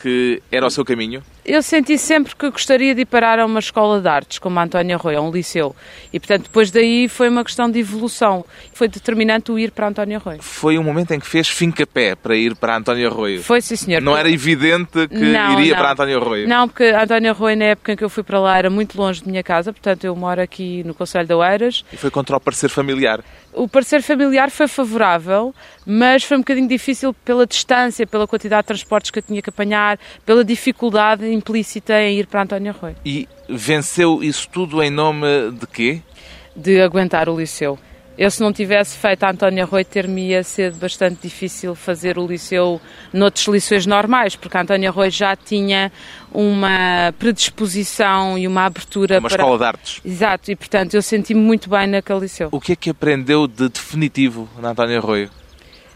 que 0.00 0.40
era 0.52 0.64
o 0.64 0.70
seu 0.70 0.84
caminho? 0.84 1.20
Eu 1.44 1.62
senti 1.62 1.98
sempre 1.98 2.34
que 2.34 2.50
gostaria 2.50 2.94
de 2.94 3.02
ir 3.02 3.04
parar 3.04 3.38
a 3.38 3.44
uma 3.44 3.60
escola 3.60 4.00
de 4.00 4.08
artes, 4.08 4.38
como 4.38 4.58
a 4.58 4.62
Antónia 4.62 4.96
Arroio, 4.96 5.18
a 5.18 5.20
um 5.20 5.30
liceu. 5.30 5.76
E, 6.10 6.18
portanto, 6.18 6.44
depois 6.44 6.70
daí 6.70 7.06
foi 7.06 7.28
uma 7.28 7.44
questão 7.44 7.70
de 7.70 7.78
evolução. 7.78 8.44
Foi 8.72 8.88
determinante 8.88 9.52
o 9.52 9.58
ir 9.58 9.70
para 9.70 9.86
a 9.86 9.88
Antónia 9.90 10.16
Arroio. 10.16 10.42
Foi 10.42 10.78
um 10.78 10.82
momento 10.82 11.12
em 11.12 11.20
que 11.20 11.26
fez 11.26 11.46
fim-capé 11.46 12.14
para 12.14 12.34
ir 12.34 12.56
para 12.56 12.74
a 12.74 12.78
Antónia 12.78 13.08
Arroio? 13.08 13.42
Foi, 13.42 13.60
sim, 13.60 13.76
senhor. 13.76 14.00
Não 14.00 14.16
era 14.16 14.30
evidente 14.30 15.06
que 15.06 15.18
não, 15.18 15.60
iria 15.60 15.72
não. 15.72 15.78
para 15.78 15.88
a 15.88 15.92
Antónia 15.92 16.16
Arroio? 16.16 16.48
Não, 16.48 16.66
porque 16.66 16.84
a 16.84 17.02
Antónia 17.02 17.30
Arroio, 17.32 17.56
na 17.58 17.64
época 17.66 17.92
em 17.92 17.96
que 17.96 18.04
eu 18.04 18.08
fui 18.08 18.22
para 18.22 18.40
lá, 18.40 18.56
era 18.56 18.70
muito 18.70 18.96
longe 18.96 19.22
de 19.22 19.28
minha 19.28 19.42
casa. 19.42 19.70
Portanto, 19.70 20.02
eu 20.04 20.16
moro 20.16 20.40
aqui 20.40 20.82
no 20.84 20.94
Conselho 20.94 21.26
de 21.26 21.34
Oeiras. 21.34 21.84
E 21.92 21.96
foi 21.98 22.10
contra 22.10 22.36
o 22.36 22.40
parecer 22.40 22.70
familiar? 22.70 23.22
O 23.54 23.68
parecer 23.68 24.02
familiar 24.02 24.50
foi 24.50 24.66
favorável, 24.66 25.54
mas 25.86 26.24
foi 26.24 26.36
um 26.36 26.40
bocadinho 26.40 26.68
difícil 26.68 27.14
pela 27.24 27.46
distância, 27.46 28.04
pela 28.04 28.26
quantidade 28.26 28.62
de 28.62 28.66
transportes 28.66 29.12
que 29.12 29.20
eu 29.20 29.22
tinha 29.22 29.40
que 29.40 29.48
apanhar, 29.48 29.98
pela 30.26 30.44
dificuldade 30.44 31.32
implícita 31.32 32.00
em 32.00 32.18
ir 32.18 32.26
para 32.26 32.42
António 32.42 32.72
Arroio. 32.72 32.96
E 33.04 33.28
venceu 33.48 34.24
isso 34.24 34.48
tudo 34.52 34.82
em 34.82 34.90
nome 34.90 35.52
de 35.52 35.66
quê? 35.68 36.02
De 36.56 36.80
aguentar 36.80 37.28
o 37.28 37.38
liceu. 37.38 37.78
Eu, 38.16 38.30
se 38.30 38.40
não 38.40 38.52
tivesse 38.52 38.96
feito 38.96 39.24
a 39.24 39.30
Antónia 39.30 39.64
Arroio, 39.64 39.84
ter-me-ia 39.84 40.44
sido 40.44 40.76
bastante 40.76 41.22
difícil 41.22 41.74
fazer 41.74 42.16
o 42.16 42.24
liceu 42.24 42.80
noutros 43.12 43.46
liceus 43.48 43.86
normais, 43.86 44.36
porque 44.36 44.56
a 44.56 44.60
Antónia 44.60 44.88
Arroio 44.88 45.10
já 45.10 45.34
tinha 45.34 45.90
uma 46.32 47.12
predisposição 47.18 48.38
e 48.38 48.46
uma 48.46 48.66
abertura 48.66 49.18
uma 49.18 49.28
para... 49.28 49.42
escola 49.42 49.58
de 49.58 49.64
artes. 49.64 50.00
Exato, 50.04 50.52
e 50.52 50.54
portanto 50.54 50.94
eu 50.94 51.02
senti-me 51.02 51.40
muito 51.40 51.68
bem 51.68 51.88
naquele 51.88 52.20
liceu. 52.20 52.50
O 52.52 52.60
que 52.60 52.72
é 52.72 52.76
que 52.76 52.90
aprendeu 52.90 53.48
de 53.48 53.68
definitivo 53.68 54.48
na 54.60 54.70
Antónia 54.70 54.98
Arroio? 54.98 55.28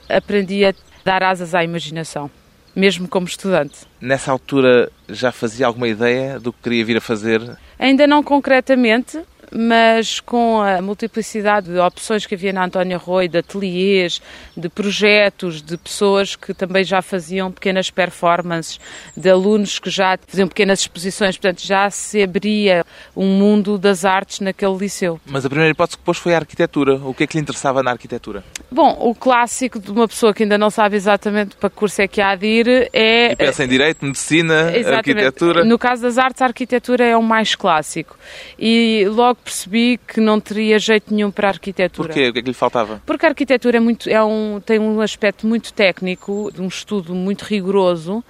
Aprendi 0.08 0.64
a 0.64 0.74
dar 1.04 1.22
asas 1.22 1.54
à 1.54 1.62
imaginação 1.62 2.28
mesmo 2.74 3.08
como 3.08 3.26
estudante. 3.26 3.80
Nessa 4.00 4.30
altura 4.30 4.88
já 5.08 5.32
fazia 5.32 5.66
alguma 5.66 5.88
ideia 5.88 6.38
do 6.38 6.52
que 6.52 6.60
queria 6.62 6.84
vir 6.84 6.96
a 6.98 7.00
fazer? 7.00 7.58
Ainda 7.76 8.06
não 8.06 8.22
concretamente, 8.22 9.20
mas 9.52 10.20
com 10.20 10.60
a 10.60 10.80
multiplicidade 10.80 11.72
de 11.72 11.78
opções 11.78 12.26
que 12.26 12.34
havia 12.34 12.52
na 12.52 12.64
Antónia 12.64 12.96
Rui, 12.96 13.28
de 13.28 13.38
ateliês, 13.38 14.20
de 14.56 14.68
projetos, 14.68 15.62
de 15.62 15.76
pessoas 15.76 16.36
que 16.36 16.52
também 16.54 16.84
já 16.84 17.02
faziam 17.02 17.50
pequenas 17.50 17.90
performances, 17.90 18.78
de 19.16 19.30
alunos 19.30 19.78
que 19.78 19.90
já 19.90 20.18
faziam 20.26 20.48
pequenas 20.48 20.80
exposições, 20.80 21.36
portanto 21.36 21.64
já 21.64 21.90
se 21.90 22.22
abria 22.22 22.84
um 23.16 23.26
mundo 23.26 23.78
das 23.78 24.04
artes 24.04 24.40
naquele 24.40 24.76
liceu. 24.76 25.20
Mas 25.26 25.44
a 25.44 25.48
primeira 25.48 25.72
hipótese 25.72 25.98
que 25.98 26.04
pôs 26.04 26.18
foi 26.18 26.34
a 26.34 26.38
arquitetura. 26.38 26.96
O 26.96 27.14
que 27.14 27.24
é 27.24 27.26
que 27.26 27.36
lhe 27.36 27.42
interessava 27.42 27.82
na 27.82 27.90
arquitetura? 27.90 28.44
Bom, 28.70 28.96
o 29.00 29.14
clássico 29.14 29.78
de 29.78 29.90
uma 29.90 30.06
pessoa 30.06 30.34
que 30.34 30.42
ainda 30.42 30.58
não 30.58 30.70
sabe 30.70 30.96
exatamente 30.96 31.56
para 31.56 31.70
que 31.70 31.76
curso 31.76 32.02
é 32.02 32.08
que 32.08 32.20
há 32.20 32.34
de 32.34 32.46
ir 32.46 32.88
é... 32.92 33.32
E 33.32 33.36
pensa 33.36 33.64
em 33.64 33.68
Direito, 33.68 34.04
Medicina, 34.04 34.76
Exatamente. 34.76 35.10
Arquitetura... 35.10 35.64
No 35.64 35.78
caso 35.78 36.02
das 36.02 36.18
artes, 36.18 36.42
a 36.42 36.46
arquitetura 36.46 37.04
é 37.04 37.16
o 37.16 37.22
mais 37.22 37.54
clássico. 37.54 38.16
E 38.58 39.06
logo 39.08 39.37
percebi 39.44 39.98
que 39.98 40.20
não 40.20 40.40
teria 40.40 40.78
jeito 40.78 41.12
nenhum 41.12 41.30
para 41.30 41.48
a 41.48 41.50
arquitetura. 41.52 42.08
Porquê? 42.08 42.28
O 42.28 42.32
que 42.32 42.38
é 42.38 42.42
que 42.42 42.48
lhe 42.48 42.54
faltava? 42.54 43.02
Porque 43.06 43.26
a 43.26 43.30
arquitetura 43.30 43.78
é 43.78 43.80
muito, 43.80 44.08
é 44.08 44.22
um, 44.22 44.60
tem 44.64 44.78
um 44.78 45.00
aspecto 45.00 45.46
muito 45.46 45.72
técnico, 45.72 46.50
de 46.54 46.60
um 46.60 46.68
estudo 46.68 47.14
muito 47.14 47.42
rigoroso, 47.42 48.22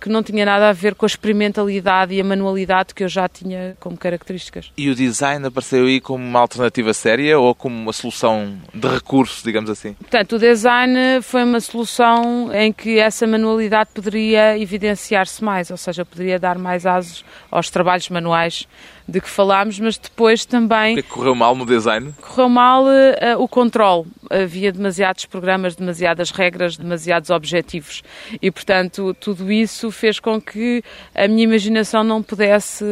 que 0.00 0.08
não 0.08 0.22
tinha 0.22 0.44
nada 0.44 0.68
a 0.68 0.72
ver 0.72 0.94
com 0.94 1.04
a 1.04 1.08
experimentalidade 1.08 2.14
e 2.14 2.20
a 2.20 2.24
manualidade 2.24 2.94
que 2.94 3.04
eu 3.04 3.08
já 3.08 3.28
tinha 3.28 3.76
como 3.80 3.96
características. 3.96 4.70
E 4.76 4.90
o 4.90 4.94
design 4.94 5.46
apareceu 5.46 5.86
aí 5.86 6.00
como 6.00 6.24
uma 6.24 6.40
alternativa 6.40 6.92
séria 6.92 7.38
ou 7.38 7.54
como 7.54 7.76
uma 7.76 7.92
solução 7.92 8.56
de 8.74 8.88
recurso, 8.88 9.44
digamos 9.44 9.70
assim? 9.70 9.94
Portanto, 9.94 10.36
o 10.36 10.38
design 10.38 11.22
foi 11.22 11.44
uma 11.44 11.60
solução 11.60 12.50
em 12.52 12.72
que 12.72 12.98
essa 12.98 13.26
manualidade 13.26 13.90
poderia 13.94 14.58
evidenciar-se 14.58 15.42
mais, 15.42 15.70
ou 15.70 15.76
seja, 15.76 16.04
poderia 16.04 16.38
dar 16.38 16.58
mais 16.58 16.86
asos 16.86 17.24
aos 17.50 17.70
trabalhos 17.70 18.08
manuais 18.08 18.66
de 19.08 19.20
que 19.20 19.28
falámos, 19.28 19.78
mas 19.78 19.96
depois 19.96 20.44
também... 20.56 21.02
Correu 21.02 21.34
mal 21.34 21.54
no 21.54 21.66
design? 21.66 22.14
Correu 22.20 22.48
mal 22.48 22.84
uh, 22.84 23.38
o 23.38 23.46
controle. 23.46 24.06
Havia 24.30 24.72
demasiados 24.72 25.26
programas, 25.26 25.76
demasiadas 25.76 26.30
regras, 26.30 26.76
demasiados 26.76 27.30
objetivos. 27.30 28.02
E, 28.40 28.50
portanto, 28.50 29.14
tudo 29.20 29.52
isso 29.52 29.90
fez 29.90 30.18
com 30.18 30.40
que 30.40 30.82
a 31.14 31.28
minha 31.28 31.44
imaginação 31.44 32.02
não 32.02 32.22
pudesse 32.22 32.84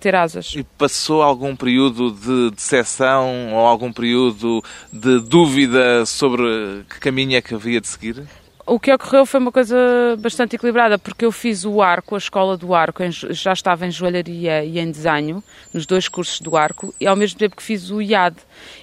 ter 0.00 0.14
asas. 0.14 0.52
E 0.56 0.64
passou 0.64 1.22
algum 1.22 1.54
período 1.54 2.10
de 2.10 2.50
decepção 2.54 3.52
ou 3.52 3.66
algum 3.66 3.92
período 3.92 4.62
de 4.92 5.20
dúvida 5.20 6.04
sobre 6.04 6.84
que 6.90 6.98
caminho 7.00 7.36
é 7.36 7.40
que 7.40 7.54
havia 7.54 7.80
de 7.80 7.86
seguir? 7.86 8.22
O 8.64 8.78
que 8.78 8.92
ocorreu 8.92 9.26
foi 9.26 9.40
uma 9.40 9.50
coisa 9.50 9.76
bastante 10.20 10.54
equilibrada, 10.54 10.96
porque 10.96 11.24
eu 11.24 11.32
fiz 11.32 11.64
o 11.64 11.82
arco, 11.82 12.14
a 12.14 12.18
escola 12.18 12.56
do 12.56 12.72
arco, 12.72 13.02
já 13.10 13.52
estava 13.52 13.84
em 13.86 13.90
joalharia 13.90 14.64
e 14.64 14.78
em 14.78 14.88
desenho, 14.88 15.42
nos 15.74 15.84
dois 15.84 16.08
cursos 16.08 16.40
do 16.40 16.56
arco, 16.56 16.94
e 17.00 17.06
ao 17.06 17.16
mesmo 17.16 17.38
tempo 17.38 17.56
que 17.56 17.62
fiz 17.62 17.90
o 17.90 18.00
IAD. 18.00 18.36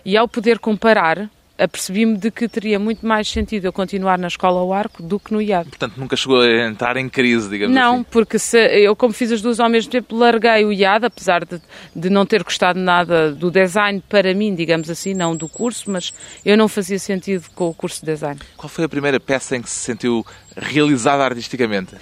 E 0.03 0.17
ao 0.17 0.27
poder 0.27 0.59
comparar, 0.59 1.29
apercebi-me 1.59 2.17
de 2.17 2.31
que 2.31 2.47
teria 2.47 2.79
muito 2.79 3.05
mais 3.05 3.27
sentido 3.27 3.65
eu 3.65 3.73
continuar 3.73 4.17
na 4.17 4.27
escola 4.27 4.59
ao 4.59 4.73
arco 4.73 5.03
do 5.03 5.19
que 5.19 5.33
no 5.33 5.41
IAD. 5.41 5.69
Portanto, 5.69 5.93
nunca 5.97 6.15
chegou 6.15 6.41
a 6.41 6.67
entrar 6.67 6.97
em 6.97 7.09
crise, 7.09 7.49
digamos 7.49 7.75
não, 7.75 7.87
assim? 7.89 7.97
Não, 7.97 8.03
porque 8.03 8.39
se, 8.39 8.57
eu, 8.79 8.95
como 8.95 9.13
fiz 9.13 9.31
as 9.31 9.41
duas 9.41 9.59
ao 9.59 9.69
mesmo 9.69 9.91
tempo, 9.91 10.15
larguei 10.15 10.65
o 10.65 10.71
IAD, 10.71 11.05
apesar 11.05 11.45
de, 11.45 11.61
de 11.95 12.09
não 12.09 12.25
ter 12.25 12.43
gostado 12.43 12.79
nada 12.79 13.31
do 13.31 13.51
design 13.51 14.01
para 14.07 14.33
mim, 14.33 14.55
digamos 14.55 14.89
assim, 14.89 15.13
não 15.13 15.35
do 15.35 15.49
curso, 15.49 15.91
mas 15.91 16.13
eu 16.45 16.57
não 16.57 16.67
fazia 16.67 16.97
sentido 16.97 17.45
com 17.53 17.67
o 17.69 17.73
curso 17.73 17.99
de 17.99 18.11
design. 18.11 18.39
Qual 18.55 18.69
foi 18.69 18.85
a 18.85 18.89
primeira 18.89 19.19
peça 19.19 19.57
em 19.57 19.61
que 19.61 19.69
se 19.69 19.79
sentiu 19.79 20.25
realizada 20.55 21.23
artisticamente? 21.23 21.95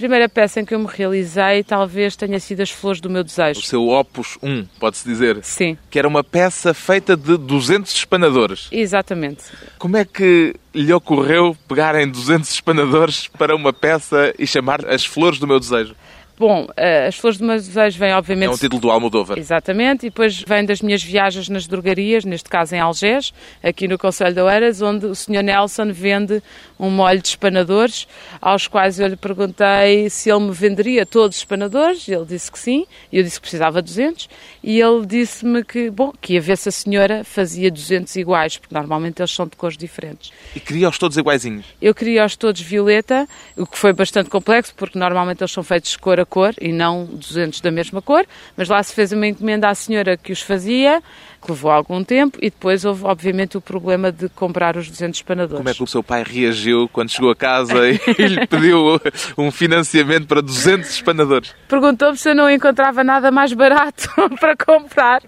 Primeira 0.00 0.30
peça 0.30 0.60
em 0.60 0.64
que 0.64 0.74
eu 0.74 0.78
me 0.78 0.86
realizei 0.86 1.62
talvez 1.62 2.16
tenha 2.16 2.40
sido 2.40 2.62
As 2.62 2.70
Flores 2.70 3.02
do 3.02 3.10
Meu 3.10 3.22
Desejo. 3.22 3.60
O 3.60 3.62
seu 3.62 3.86
Opus 3.86 4.38
1, 4.42 4.64
pode-se 4.78 5.06
dizer? 5.06 5.40
Sim. 5.42 5.76
Que 5.90 5.98
era 5.98 6.08
uma 6.08 6.24
peça 6.24 6.72
feita 6.72 7.14
de 7.14 7.36
200 7.36 7.92
espanadores. 7.92 8.68
Exatamente. 8.72 9.44
Como 9.78 9.98
é 9.98 10.04
que 10.06 10.54
lhe 10.74 10.90
ocorreu 10.90 11.54
pegar 11.68 11.94
em 11.96 12.08
200 12.08 12.48
espanadores 12.48 13.28
para 13.28 13.54
uma 13.54 13.74
peça 13.74 14.32
e 14.38 14.46
chamar 14.46 14.86
As 14.86 15.04
Flores 15.04 15.38
do 15.38 15.46
Meu 15.46 15.60
Desejo? 15.60 15.94
Bom, 16.40 16.66
eh, 16.74 17.06
As 17.06 17.16
Flores 17.16 17.38
do 17.38 17.44
meu 17.44 17.56
Desejo 17.56 17.98
vem 17.98 18.14
obviamente... 18.14 18.48
É 18.48 18.54
um 18.54 18.56
título 18.56 18.80
do 18.80 18.90
Almodóvar. 18.90 19.38
Exatamente, 19.38 20.06
e 20.06 20.08
depois 20.08 20.40
vem 20.40 20.64
das 20.64 20.80
minhas 20.80 21.02
viagens 21.02 21.50
nas 21.50 21.66
drogarias, 21.66 22.24
neste 22.24 22.48
caso 22.48 22.74
em 22.74 22.78
Algés, 22.78 23.34
aqui 23.62 23.86
no 23.86 23.98
Conselho 23.98 24.32
de 24.32 24.40
Oeiras, 24.40 24.80
onde 24.80 25.04
o 25.04 25.14
Sr. 25.14 25.42
Nelson 25.42 25.92
vende 25.92 26.42
um 26.78 26.88
molho 26.88 27.20
de 27.20 27.28
espanadores, 27.28 28.08
aos 28.40 28.66
quais 28.66 28.98
eu 28.98 29.06
lhe 29.08 29.16
perguntei 29.16 30.08
se 30.08 30.30
ele 30.30 30.40
me 30.40 30.52
venderia 30.52 31.04
todos 31.04 31.36
os 31.36 31.42
espanadores, 31.42 32.08
ele 32.08 32.24
disse 32.24 32.50
que 32.50 32.58
sim, 32.58 32.86
e 33.12 33.18
eu 33.18 33.22
disse 33.22 33.36
que 33.36 33.42
precisava 33.42 33.82
de 33.82 33.90
200, 33.90 34.26
e 34.64 34.80
ele 34.80 35.04
disse-me 35.04 35.62
que, 35.62 35.90
bom, 35.90 36.10
que 36.18 36.32
ia 36.32 36.40
ver 36.40 36.56
se 36.56 36.70
a 36.70 36.72
senhora 36.72 37.22
fazia 37.22 37.70
200 37.70 38.16
iguais, 38.16 38.56
porque 38.56 38.74
normalmente 38.74 39.20
eles 39.20 39.30
são 39.30 39.46
de 39.46 39.56
cores 39.56 39.76
diferentes. 39.76 40.32
E 40.56 40.60
queria-os 40.60 40.96
todos 40.96 41.18
iguaizinhos. 41.18 41.66
Eu 41.82 41.94
queria-os 41.94 42.34
todos 42.34 42.62
violeta, 42.62 43.28
o 43.58 43.66
que 43.66 43.76
foi 43.76 43.92
bastante 43.92 44.30
complexo, 44.30 44.72
porque 44.74 44.98
normalmente 44.98 45.42
eles 45.42 45.52
são 45.52 45.62
feitos 45.62 45.90
de 45.90 45.98
cor 45.98 46.18
a 46.18 46.29
cor 46.30 46.54
e 46.60 46.72
não 46.72 47.04
200 47.04 47.60
da 47.60 47.70
mesma 47.70 48.00
cor, 48.00 48.24
mas 48.56 48.68
lá 48.68 48.82
se 48.82 48.94
fez 48.94 49.12
uma 49.12 49.26
encomenda 49.26 49.68
à 49.68 49.74
senhora 49.74 50.16
que 50.16 50.32
os 50.32 50.40
fazia, 50.40 51.02
que 51.40 51.50
levou 51.50 51.70
algum 51.70 52.04
tempo, 52.04 52.38
e 52.40 52.50
depois 52.50 52.84
houve, 52.84 53.04
obviamente, 53.04 53.56
o 53.56 53.60
problema 53.60 54.12
de 54.12 54.28
comprar 54.28 54.76
os 54.76 54.88
200 54.88 55.18
espanadores. 55.18 55.58
Como 55.58 55.68
é 55.68 55.74
que 55.74 55.82
o 55.82 55.86
seu 55.86 56.02
pai 56.02 56.22
reagiu 56.22 56.88
quando 56.92 57.10
chegou 57.10 57.30
a 57.30 57.36
casa 57.36 57.88
e 57.88 57.98
lhe 58.28 58.46
pediu 58.46 59.00
um 59.38 59.50
financiamento 59.50 60.26
para 60.26 60.42
200 60.42 60.88
espanadores? 60.90 61.54
Perguntou-me 61.68 62.16
se 62.16 62.28
eu 62.28 62.34
não 62.34 62.50
encontrava 62.50 63.02
nada 63.02 63.30
mais 63.30 63.52
barato 63.52 64.08
para 64.38 64.54
comprar, 64.56 65.22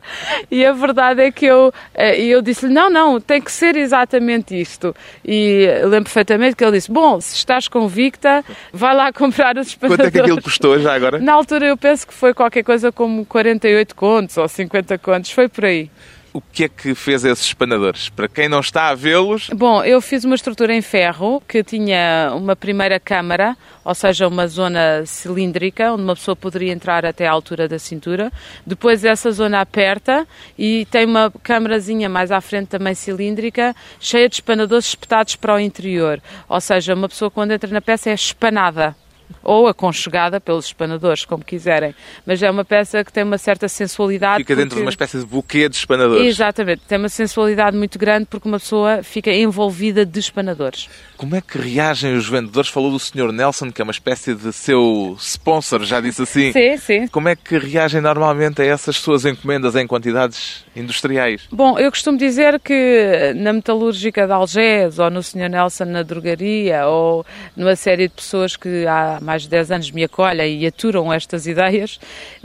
e 0.50 0.64
a 0.64 0.72
verdade 0.72 1.22
é 1.22 1.32
que 1.32 1.46
eu, 1.46 1.72
eh, 1.94 2.20
eu 2.20 2.42
disse-lhe, 2.42 2.72
não, 2.72 2.90
não, 2.90 3.20
tem 3.20 3.40
que 3.40 3.50
ser 3.50 3.76
exatamente 3.76 4.60
isto. 4.60 4.94
E 5.24 5.66
lembro 5.84 6.04
perfeitamente 6.04 6.56
que 6.56 6.64
ele 6.64 6.72
disse, 6.72 6.90
bom, 6.90 7.20
se 7.20 7.36
estás 7.36 7.68
convicta, 7.68 8.44
vai 8.72 8.94
lá 8.94 9.12
comprar 9.14 9.56
os 9.56 9.68
espanadores. 9.68 10.04
Quanto 10.04 10.08
é 10.08 10.10
que 10.10 10.20
aquilo 10.20 10.42
custou 10.42 10.78
já 10.78 10.94
agora? 10.94 11.18
Na 11.18 11.32
altura 11.32 11.66
eu 11.66 11.76
penso 11.76 12.06
que 12.06 12.12
foi 12.12 12.34
qualquer 12.34 12.62
coisa 12.62 12.92
como 12.92 13.24
48 13.24 13.94
contos 13.94 14.36
ou 14.36 14.46
50 14.46 14.98
contos, 14.98 15.30
foi 15.30 15.48
por 15.48 15.64
aí. 15.64 15.90
O 16.32 16.40
que 16.40 16.64
é 16.64 16.68
que 16.68 16.94
fez 16.94 17.24
esses 17.24 17.44
espanadores? 17.44 18.08
Para 18.08 18.26
quem 18.26 18.48
não 18.48 18.60
está 18.60 18.88
a 18.88 18.94
vê-los, 18.94 19.50
Bom, 19.50 19.84
eu 19.84 20.00
fiz 20.00 20.24
uma 20.24 20.34
estrutura 20.34 20.74
em 20.74 20.80
ferro 20.80 21.42
que 21.46 21.62
tinha 21.62 22.32
uma 22.34 22.56
primeira 22.56 22.98
câmara, 22.98 23.54
ou 23.84 23.94
seja, 23.94 24.26
uma 24.26 24.46
zona 24.46 25.04
cilíndrica, 25.04 25.92
onde 25.92 26.02
uma 26.02 26.14
pessoa 26.14 26.34
poderia 26.34 26.72
entrar 26.72 27.04
até 27.04 27.26
à 27.26 27.32
altura 27.32 27.68
da 27.68 27.78
cintura. 27.78 28.32
Depois 28.66 29.04
essa 29.04 29.30
zona 29.30 29.60
aperta 29.60 30.26
e 30.58 30.86
tem 30.90 31.04
uma 31.04 31.30
câmarazinha 31.42 32.08
mais 32.08 32.32
à 32.32 32.40
frente 32.40 32.68
também 32.68 32.94
cilíndrica, 32.94 33.76
cheia 34.00 34.26
de 34.26 34.36
espanadores 34.36 34.86
espetados 34.86 35.36
para 35.36 35.54
o 35.54 35.60
interior. 35.60 36.18
Ou 36.48 36.60
seja, 36.60 36.94
uma 36.94 37.10
pessoa 37.10 37.30
quando 37.30 37.50
entra 37.50 37.70
na 37.70 37.82
peça 37.82 38.08
é 38.08 38.14
espanada. 38.14 38.96
Ou 39.42 39.66
aconchegada 39.68 40.40
pelos 40.40 40.66
espanadores, 40.66 41.24
como 41.24 41.44
quiserem. 41.44 41.94
Mas 42.26 42.42
é 42.42 42.50
uma 42.50 42.64
peça 42.64 43.04
que 43.04 43.12
tem 43.12 43.22
uma 43.24 43.38
certa 43.38 43.68
sensualidade. 43.68 44.38
fica 44.42 44.54
dentro 44.56 44.70
de 44.70 44.74
porque- 44.76 44.84
uma 44.84 44.90
espécie 44.90 45.18
de 45.18 45.26
buquê 45.26 45.68
de 45.68 45.76
espanadores. 45.76 46.26
Exatamente, 46.26 46.82
tem 46.88 46.98
uma 46.98 47.08
sensualidade 47.08 47.76
muito 47.76 47.98
grande 47.98 48.26
porque 48.26 48.48
uma 48.48 48.58
pessoa 48.58 49.02
fica 49.02 49.32
envolvida 49.32 50.04
de 50.06 50.18
espanadores. 50.18 50.88
Como 51.16 51.36
é 51.36 51.40
que 51.40 51.56
reagem 51.58 52.14
os 52.16 52.28
vendedores? 52.28 52.68
Falou 52.68 52.90
do 52.90 52.98
Sr. 52.98 53.32
Nelson, 53.32 53.70
que 53.70 53.80
é 53.80 53.84
uma 53.84 53.92
espécie 53.92 54.34
de 54.34 54.52
seu 54.52 55.16
sponsor, 55.20 55.84
já 55.84 56.00
disse 56.00 56.22
assim. 56.22 56.52
Sim, 56.52 56.76
sim. 56.78 57.06
Como 57.08 57.28
é 57.28 57.36
que 57.36 57.56
reagem 57.58 58.00
normalmente 58.00 58.60
a 58.60 58.64
essas 58.64 58.96
suas 58.96 59.24
encomendas 59.24 59.76
em 59.76 59.86
quantidades 59.86 60.64
industriais? 60.74 61.42
Bom, 61.52 61.78
eu 61.78 61.90
costumo 61.90 62.18
dizer 62.18 62.58
que 62.60 63.32
na 63.36 63.52
metalúrgica 63.52 64.26
de 64.26 64.32
Algés, 64.32 64.98
ou 64.98 65.10
no 65.10 65.22
Sr. 65.22 65.48
Nelson 65.48 65.84
na 65.84 66.02
drogaria, 66.02 66.86
ou 66.88 67.24
numa 67.56 67.76
série 67.76 68.08
de 68.08 68.14
pessoas 68.14 68.56
que 68.56 68.84
há 68.86 69.18
mais 69.22 69.42
de 69.42 69.48
10 69.48 69.70
anos 69.70 69.90
me 69.90 70.04
acolhem 70.04 70.60
e 70.60 70.66
aturam 70.66 71.12
estas 71.12 71.46
ideias, 71.46 71.98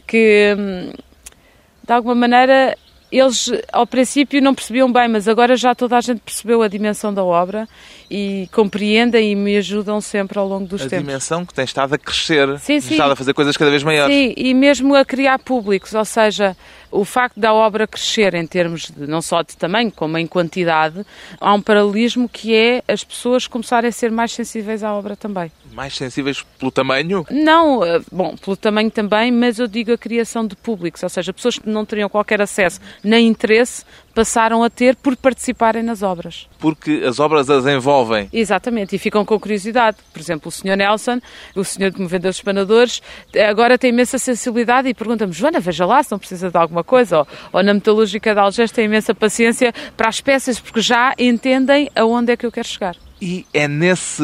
que 0.05 0.55
hum, 0.57 0.91
de 1.85 1.93
alguma 1.93 2.15
maneira 2.15 2.77
eles 3.09 3.49
ao 3.71 3.87
princípio 3.87 4.41
não 4.41 4.53
percebiam 4.53 4.91
bem, 4.91 5.07
mas 5.07 5.29
agora 5.29 5.55
já 5.55 5.73
toda 5.73 5.95
a 5.95 6.01
gente 6.01 6.19
percebeu 6.19 6.61
a 6.61 6.67
dimensão 6.67 7.13
da 7.13 7.23
obra 7.23 7.65
e 8.11 8.49
compreendem 8.51 9.31
e 9.31 9.35
me 9.35 9.55
ajudam 9.55 10.01
sempre 10.01 10.37
ao 10.37 10.45
longo 10.45 10.65
dos 10.67 10.81
A 10.81 10.89
tempos. 10.89 11.05
dimensão 11.07 11.45
que 11.45 11.53
tem 11.53 11.63
estado 11.63 11.93
a 11.93 11.97
crescer, 11.97 12.59
Sim, 12.59 12.81
sim. 12.81 12.91
estado 12.95 13.11
a 13.11 13.15
fazer 13.15 13.33
coisas 13.33 13.55
cada 13.55 13.71
vez 13.71 13.81
maiores. 13.81 14.13
Sim, 14.13 14.33
e 14.35 14.53
mesmo 14.53 14.93
a 14.93 15.05
criar 15.05 15.39
públicos, 15.39 15.93
ou 15.93 16.03
seja, 16.03 16.55
o 16.91 17.05
facto 17.05 17.39
da 17.39 17.53
obra 17.53 17.87
crescer 17.87 18.33
em 18.33 18.45
termos 18.45 18.91
de, 18.91 19.07
não 19.07 19.21
só 19.21 19.41
de 19.41 19.55
tamanho, 19.55 19.89
como 19.89 20.17
em 20.17 20.27
quantidade, 20.27 21.05
há 21.39 21.53
um 21.53 21.61
paralelismo 21.61 22.27
que 22.27 22.53
é 22.53 22.83
as 22.89 23.05
pessoas 23.05 23.47
começarem 23.47 23.87
a 23.87 23.91
ser 23.93 24.11
mais 24.11 24.33
sensíveis 24.33 24.83
à 24.83 24.93
obra 24.93 25.15
também. 25.15 25.49
Mais 25.77 25.95
sensíveis 25.95 26.43
pelo 26.57 26.71
tamanho? 26.71 27.23
Não, 27.29 27.85
eh, 27.85 28.01
bom, 28.11 28.35
pelo 28.35 28.57
tamanho 28.57 28.89
também, 28.89 29.31
mas 29.31 29.59
eu 29.59 29.67
digo 29.67 29.93
a 29.93 29.97
criação 29.97 30.47
de 30.47 30.55
públicos, 30.55 31.03
ou 31.03 31.09
seja, 31.09 31.31
pessoas 31.31 31.59
que 31.59 31.69
não 31.69 31.85
teriam 31.85 32.09
qualquer 32.09 32.41
acesso 32.41 32.81
nem 33.03 33.27
interesse 33.27 33.85
passaram 34.17 34.63
a 34.63 34.69
ter 34.69 34.95
por 34.95 35.15
participarem 35.15 35.83
nas 35.83 36.01
obras. 36.01 36.47
Porque 36.57 37.03
as 37.07 37.19
obras 37.19 37.51
as 37.51 37.67
envolvem. 37.67 38.27
Exatamente, 38.33 38.95
e 38.95 38.97
ficam 38.97 39.23
com 39.23 39.39
curiosidade. 39.39 39.97
Por 40.11 40.19
exemplo, 40.19 40.49
o 40.49 40.51
Sr. 40.51 40.75
Nelson, 40.75 41.21
o 41.55 41.63
senhor 41.63 41.93
que 41.93 42.01
me 42.01 42.07
vendeu 42.07 42.31
os 42.31 42.37
espanadores, 42.37 42.99
agora 43.47 43.77
tem 43.77 43.91
imensa 43.91 44.17
sensibilidade 44.17 44.89
e 44.89 44.93
pergunta-me, 44.95 45.31
Joana, 45.31 45.59
veja 45.59 45.85
lá 45.85 46.01
se 46.01 46.11
não 46.11 46.17
precisa 46.17 46.49
de 46.49 46.57
alguma 46.57 46.83
coisa. 46.83 47.19
Ou, 47.19 47.27
ou 47.53 47.61
na 47.61 47.75
metalúrgica 47.75 48.33
de 48.33 48.39
Algés 48.39 48.71
tem 48.71 48.85
imensa 48.85 49.13
paciência 49.13 49.71
para 49.95 50.09
as 50.09 50.19
peças, 50.19 50.59
porque 50.59 50.81
já 50.81 51.13
entendem 51.19 51.87
aonde 51.95 52.31
é 52.31 52.37
que 52.37 52.47
eu 52.47 52.51
quero 52.51 52.67
chegar. 52.67 52.95
E 53.19 53.45
é 53.51 53.67
nesse 53.67 54.23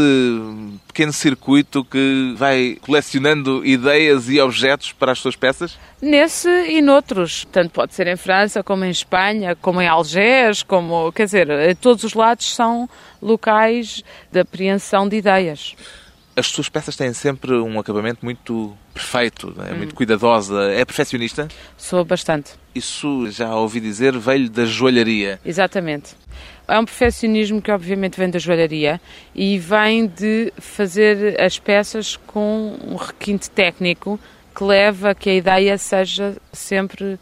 pequeno 0.87 1.11
circuito 1.11 1.83
que 1.83 2.35
vai 2.37 2.77
colecionando 2.81 3.65
ideias 3.65 4.29
e 4.29 4.39
objetos 4.39 4.91
para 4.91 5.11
as 5.11 5.19
suas 5.19 5.35
peças? 5.35 5.77
Nesse 5.99 6.49
e 6.49 6.81
noutros. 6.81 7.47
Tanto 7.51 7.71
pode 7.71 7.95
ser 7.95 8.05
em 8.07 8.15
França, 8.15 8.61
como 8.61 8.85
em 8.85 8.91
Espanha, 8.91 9.55
como 9.55 9.81
em 9.83 9.87
Algés, 9.87 10.63
como, 10.63 11.11
quer 11.11 11.25
dizer, 11.25 11.49
em 11.49 11.75
todos 11.75 12.03
os 12.03 12.13
lados 12.13 12.53
são 12.55 12.89
locais 13.21 14.03
de 14.31 14.39
apreensão 14.39 15.07
de 15.07 15.17
ideias. 15.17 15.75
As 16.35 16.47
suas 16.47 16.67
peças 16.67 16.95
têm 16.95 17.13
sempre 17.13 17.53
um 17.53 17.79
acabamento 17.79 18.25
muito 18.25 18.75
perfeito, 18.93 19.53
é 19.67 19.71
Hum. 19.73 19.77
muito 19.77 19.93
cuidadosa. 19.93 20.63
É 20.71 20.83
perfeccionista? 20.83 21.47
Sou 21.77 22.03
bastante. 22.03 22.53
Isso 22.73 23.29
já 23.29 23.55
ouvi 23.55 23.79
dizer, 23.79 24.17
veio 24.17 24.49
da 24.49 24.65
joalharia. 24.65 25.39
Exatamente. 25.45 26.15
É 26.67 26.79
um 26.79 26.85
perfeccionismo 26.85 27.61
que 27.61 27.69
obviamente 27.71 28.17
vem 28.17 28.29
da 28.31 28.39
joalharia 28.39 28.99
e 29.35 29.59
vem 29.59 30.07
de 30.07 30.51
fazer 30.57 31.39
as 31.39 31.59
peças 31.59 32.15
com 32.25 32.77
um 32.83 32.95
requinte 32.95 33.49
técnico 33.51 34.19
que 34.55 34.63
leva 34.63 35.11
a 35.11 35.15
que 35.15 35.29
a 35.29 35.35
ideia 35.35 35.77
seja 35.77 36.35
sempre 36.51 37.19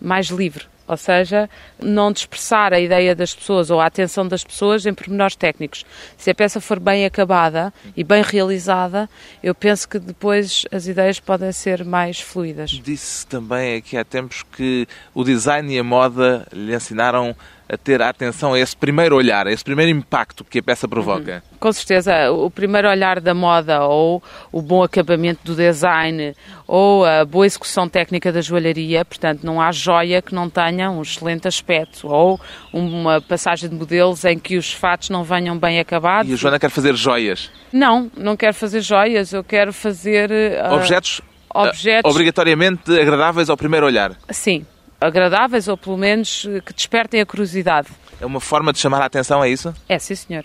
mais 0.00 0.28
livre. 0.28 0.64
Ou 0.86 0.96
seja, 0.96 1.48
não 1.80 2.12
dispersar 2.12 2.72
a 2.72 2.80
ideia 2.80 3.14
das 3.14 3.34
pessoas 3.34 3.70
ou 3.70 3.80
a 3.80 3.86
atenção 3.86 4.26
das 4.26 4.44
pessoas 4.44 4.84
em 4.84 4.92
pormenores 4.92 5.36
técnicos. 5.36 5.84
Se 6.16 6.30
a 6.30 6.34
peça 6.34 6.60
for 6.60 6.78
bem 6.78 7.06
acabada 7.06 7.72
e 7.96 8.04
bem 8.04 8.22
realizada, 8.22 9.08
eu 9.42 9.54
penso 9.54 9.88
que 9.88 9.98
depois 9.98 10.64
as 10.70 10.86
ideias 10.86 11.18
podem 11.18 11.52
ser 11.52 11.84
mais 11.84 12.20
fluidas. 12.20 12.70
Disse 12.70 13.26
também 13.26 13.76
aqui 13.76 13.96
há 13.96 14.04
tempos 14.04 14.42
que 14.42 14.86
o 15.14 15.24
design 15.24 15.74
e 15.74 15.78
a 15.78 15.84
moda 15.84 16.46
lhe 16.52 16.74
ensinaram 16.74 17.34
a 17.68 17.76
ter 17.78 18.02
atenção 18.02 18.52
a 18.52 18.60
esse 18.60 18.76
primeiro 18.76 19.16
olhar, 19.16 19.46
a 19.46 19.52
esse 19.52 19.64
primeiro 19.64 19.90
impacto 19.90 20.44
que 20.44 20.58
a 20.58 20.62
peça 20.62 20.86
provoca. 20.86 21.42
Com 21.58 21.72
certeza, 21.72 22.30
o 22.30 22.50
primeiro 22.50 22.88
olhar 22.88 23.20
da 23.20 23.32
moda 23.32 23.84
ou 23.84 24.22
o 24.52 24.60
bom 24.60 24.82
acabamento 24.82 25.40
do 25.44 25.54
design 25.54 26.34
ou 26.66 27.06
a 27.06 27.24
boa 27.24 27.46
execução 27.46 27.88
técnica 27.88 28.30
da 28.30 28.42
joalharia, 28.42 29.02
portanto, 29.04 29.44
não 29.44 29.60
há 29.60 29.72
joia 29.72 30.20
que 30.20 30.34
não 30.34 30.50
tenha 30.50 30.90
um 30.90 31.00
excelente 31.00 31.48
aspecto 31.48 32.06
ou 32.08 32.38
uma 32.72 33.20
passagem 33.20 33.68
de 33.70 33.74
modelos 33.74 34.24
em 34.26 34.38
que 34.38 34.56
os 34.58 34.72
fatos 34.72 35.08
não 35.08 35.24
venham 35.24 35.58
bem 35.58 35.80
acabados. 35.80 36.30
E 36.30 36.34
a 36.34 36.36
Joana 36.36 36.58
quer 36.58 36.70
fazer 36.70 36.94
joias, 36.94 37.50
Não, 37.72 38.10
não 38.16 38.36
quero 38.36 38.54
fazer 38.54 38.80
joias, 38.82 39.32
eu 39.32 39.42
quero 39.42 39.72
fazer 39.72 40.30
ah, 40.60 40.74
objetos, 40.74 41.22
ah, 41.50 41.62
objetos- 41.68 42.10
obrigatoriamente 42.10 42.92
agradáveis 43.00 43.48
ao 43.48 43.56
primeiro 43.56 43.86
olhar. 43.86 44.12
sim, 44.30 44.66
agradáveis 45.06 45.68
ou 45.68 45.76
pelo 45.76 45.96
menos 45.96 46.46
eh, 46.48 46.60
que 46.60 46.72
despertem 46.72 47.20
a 47.20 47.26
curiosidade. 47.26 47.88
É 48.20 48.26
uma 48.26 48.40
forma 48.40 48.72
de 48.72 48.78
chamar 48.78 49.02
a 49.02 49.06
atenção, 49.06 49.42
é 49.42 49.50
isso? 49.50 49.74
É, 49.88 49.98
sim, 49.98 50.14
senhor. 50.14 50.44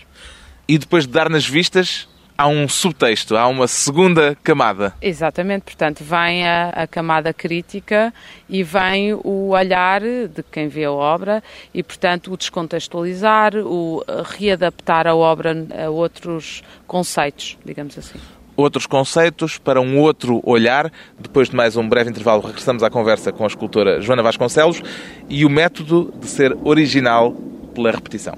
E 0.67 0.77
depois 0.77 1.07
de 1.07 1.13
dar 1.13 1.29
nas 1.29 1.47
vistas, 1.47 2.07
há 2.37 2.47
um 2.47 2.69
subtexto, 2.69 3.35
há 3.35 3.47
uma 3.47 3.67
segunda 3.67 4.37
camada. 4.43 4.93
Exatamente, 5.01 5.63
portanto, 5.63 6.03
vem 6.03 6.47
a, 6.47 6.69
a 6.69 6.87
camada 6.87 7.33
crítica 7.33 8.13
e 8.47 8.63
vem 8.63 9.13
o 9.13 9.49
olhar 9.49 10.01
de 10.01 10.41
quem 10.49 10.67
vê 10.67 10.85
a 10.85 10.91
obra 10.91 11.43
e, 11.73 11.83
portanto, 11.83 12.31
o 12.31 12.37
descontextualizar, 12.37 13.55
o 13.55 14.03
readaptar 14.37 15.05
a 15.05 15.15
obra 15.15 15.53
a 15.85 15.89
outros 15.89 16.63
conceitos, 16.87 17.57
digamos 17.65 17.97
assim. 17.97 18.19
Outros 18.59 18.85
conceitos 18.85 19.57
para 19.57 19.79
um 19.79 19.97
outro 19.99 20.41
olhar. 20.43 20.91
Depois 21.17 21.49
de 21.49 21.55
mais 21.55 21.77
um 21.77 21.87
breve 21.87 22.09
intervalo, 22.09 22.41
regressamos 22.41 22.83
à 22.83 22.89
conversa 22.89 23.31
com 23.31 23.45
a 23.45 23.47
escultora 23.47 24.01
Joana 24.01 24.21
Vasconcelos 24.21 24.83
e 25.29 25.45
o 25.45 25.49
método 25.49 26.13
de 26.19 26.27
ser 26.27 26.57
original 26.65 27.33
pela 27.73 27.89
repetição. 27.89 28.37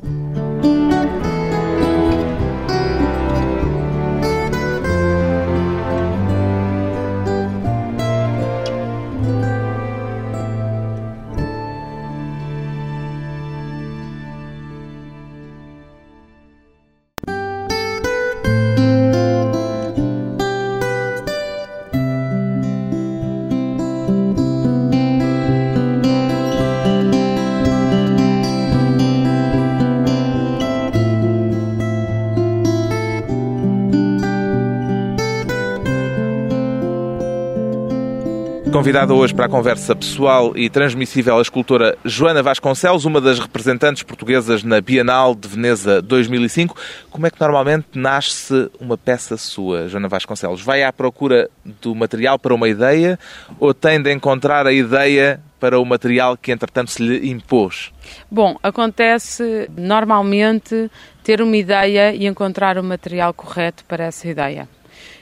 Convidada 38.82 39.14
hoje 39.14 39.32
para 39.32 39.46
a 39.46 39.50
conversa 39.50 39.96
pessoal 39.96 40.58
e 40.58 40.68
transmissível 40.68 41.38
a 41.38 41.42
escultora 41.44 41.96
Joana 42.04 42.42
Vasconcelos, 42.42 43.06
uma 43.06 43.22
das 43.22 43.38
representantes 43.38 44.02
portuguesas 44.02 44.64
na 44.64 44.82
Bienal 44.82 45.36
de 45.36 45.48
Veneza 45.48 46.02
2005. 46.02 46.76
Como 47.12 47.28
é 47.28 47.30
que 47.30 47.40
normalmente 47.40 47.90
nasce 47.94 48.72
uma 48.80 48.98
peça 48.98 49.38
sua, 49.38 49.88
Joana 49.88 50.08
Vasconcelos? 50.08 50.64
Vai 50.64 50.82
à 50.82 50.92
procura 50.92 51.48
do 51.80 51.94
material 51.94 52.40
para 52.40 52.56
uma 52.56 52.68
ideia 52.68 53.20
ou 53.60 53.72
tem 53.72 54.02
de 54.02 54.12
encontrar 54.12 54.66
a 54.66 54.74
ideia 54.74 55.40
para 55.60 55.80
o 55.80 55.86
material 55.86 56.36
que 56.36 56.52
entretanto 56.52 56.90
se 56.90 57.04
lhe 57.04 57.30
impôs? 57.30 57.92
Bom, 58.32 58.58
acontece 58.64 59.70
normalmente 59.78 60.90
ter 61.24 61.40
uma 61.40 61.56
ideia 61.56 62.16
e 62.16 62.26
encontrar 62.26 62.80
o 62.80 62.84
material 62.84 63.32
correto 63.32 63.86
para 63.86 64.06
essa 64.06 64.28
ideia. 64.28 64.68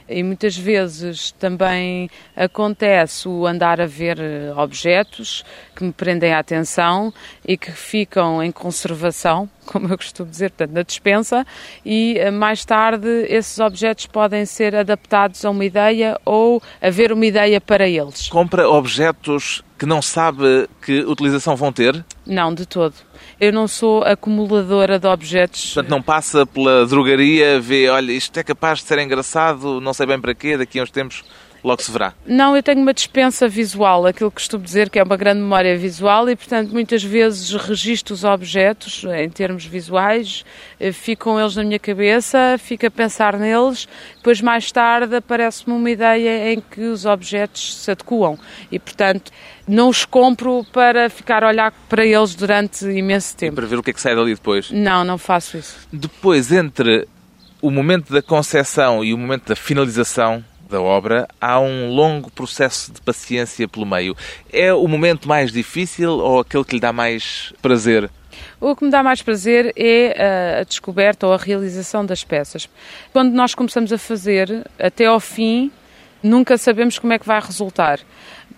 E 0.08 0.23
muitas 0.23 0.58
vezes 0.58 1.32
também 1.34 2.10
acontece 2.36 3.27
o 3.27 3.45
andar 3.45 3.79
a 3.79 3.86
ver 3.86 4.19
eh, 4.19 4.51
objetos 4.55 5.45
que 5.75 5.84
me 5.84 5.91
prendem 5.91 6.34
a 6.34 6.39
atenção 6.39 7.13
e 7.47 7.55
que 7.55 7.71
ficam 7.71 8.41
em 8.41 8.51
conservação, 8.51 9.47
como 9.67 9.88
eu 9.88 9.97
costumo 9.97 10.29
dizer, 10.29 10.49
portanto, 10.49 10.75
na 10.75 10.82
dispensa, 10.82 11.45
e 11.86 12.17
eh, 12.17 12.32
mais 12.32 12.65
tarde 12.65 13.08
esses 13.29 13.60
objetos 13.60 14.08
podem 14.08 14.45
ser 14.45 14.75
adaptados 14.75 15.45
a 15.45 15.49
uma 15.51 15.63
ideia 15.63 16.19
ou 16.25 16.62
haver 16.82 17.12
uma 17.12 17.25
ideia 17.25 17.62
para 17.62 17.88
eles. 17.88 18.29
Compra 18.29 18.67
objetos 18.67 19.63
que 19.77 19.86
não 19.86 20.01
sabe 20.01 20.67
que 20.82 21.01
utilização 21.01 21.55
vão 21.55 21.71
ter? 21.71 22.03
Não, 22.25 22.53
de 22.53 22.65
todo. 22.65 22.95
Eu 23.39 23.54
não 23.54 23.67
sou 23.67 24.04
acumuladora 24.04 24.99
de 24.99 25.08
objetos. 25.08 25.73
Portanto, 25.73 25.89
não 25.89 26.02
passa 26.02 26.45
pela 26.45 26.86
drogaria, 26.86 27.60
vê, 27.60 27.88
olha, 27.89 28.12
isto 28.12 28.38
é 28.38 28.43
capaz 28.43 28.80
de 28.80 28.86
ser 28.86 28.99
engraçado, 28.99 29.80
não 29.80 29.93
sei 29.93 30.06
bem 30.06 30.19
para 30.19 30.36
quê, 30.36 30.58
daqui 30.58 30.80
a 30.80 30.84
uns 30.84 30.91
tempos 30.91 31.23
logo 31.63 31.82
se 31.82 31.91
verá. 31.91 32.13
Não, 32.26 32.56
eu 32.56 32.63
tenho 32.63 32.82
uma 32.82 32.93
dispensa 32.93 33.48
visual, 33.48 34.06
aquilo 34.06 34.30
que 34.30 34.36
costumo 34.36 34.63
dizer 34.63 34.89
que 34.89 35.00
é 35.00 35.04
uma 35.04 35.17
grande 35.17 35.41
memória 35.41 35.78
visual 35.78 36.30
e, 36.30 36.36
portanto, 36.36 36.72
muitas 36.72 37.04
vezes 37.04 37.54
registro 37.54 38.13
os 38.13 38.24
objetos 38.24 39.04
em 39.04 39.30
termos 39.30 39.65
visuais, 39.65 40.45
eh, 40.80 40.91
ficam 40.91 41.39
eles 41.39 41.56
na 41.56 41.63
minha 41.63 41.80
cabeça, 41.80 42.58
fico 42.58 42.86
a 42.86 42.91
pensar 42.91 43.38
neles, 43.38 43.88
depois 44.15 44.41
mais 44.41 44.72
tarde 44.72 45.15
aparece-me 45.15 45.76
uma 45.76 45.89
ideia 45.89 46.54
em 46.54 46.62
que 46.62 46.82
os 46.82 47.06
objetos 47.06 47.84
se 47.84 47.91
adequam 47.91 48.38
e, 48.72 48.80
portanto, 48.80 49.32
não 49.67 49.89
os 49.89 50.06
compro 50.06 50.65
para 50.72 51.10
ficar 51.10 51.43
a 51.43 51.48
olhar 51.48 51.72
para 51.88 52.06
eles 52.06 52.34
durante 52.36 52.86
imenso 52.86 53.36
tempo. 53.36 53.54
E 53.54 53.56
para 53.56 53.65
ver 53.67 53.78
o 53.78 53.84
que 53.84 53.91
é 53.91 53.93
que 53.93 54.02
sai 54.02 54.15
dali 54.15 54.34
depois? 54.34 54.72
Não, 54.72 55.04
não 55.04 55.17
faço 55.17 55.58
isso. 55.58 55.88
Depois, 55.91 56.52
entre 56.52 57.08
o 57.62 57.69
momento 57.69 58.12
da 58.12 58.22
concepção 58.22 59.04
e 59.04 59.13
o 59.13 59.17
momento 59.17 59.50
da 59.50 59.56
finalização 59.56 60.43
da 60.69 60.82
obra, 60.82 61.27
há 61.41 61.60
um 61.60 61.89
longo 61.89 62.32
processo 62.32 62.91
de 62.91 63.01
paciência 63.01 63.67
pelo 63.67 63.86
meio. 63.86 64.15
É 64.51 64.73
o 64.73 64.88
momento 64.88 65.27
mais 65.27 65.51
difícil 65.51 66.12
ou 66.12 66.39
aquele 66.39 66.63
que 66.63 66.75
lhe 66.75 66.79
dá 66.79 66.93
mais 66.93 67.53
prazer? 67.62 68.10
O 68.62 68.75
que 68.75 68.86
me 68.86 68.91
dá 68.91 69.01
mais 69.03 69.21
prazer 69.21 69.73
é 69.75 70.13
eh, 70.15 70.60
a 70.62 70.63
descoberta 70.63 71.27
ou 71.27 71.34
a 71.34 71.38
realização 71.38 72.05
das 72.05 72.23
peças. 72.23 72.69
Quando 73.12 73.34
nós 73.34 73.55
começamos 73.55 73.91
a 73.91 73.97
fazer, 73.97 74.65
até 74.77 75.05
ao 75.05 75.19
fim, 75.19 75.71
nunca 76.21 76.58
sabemos 76.58 76.99
como 76.99 77.13
é 77.13 77.19
que 77.19 77.25
vai 77.25 77.39
resultar 77.39 77.99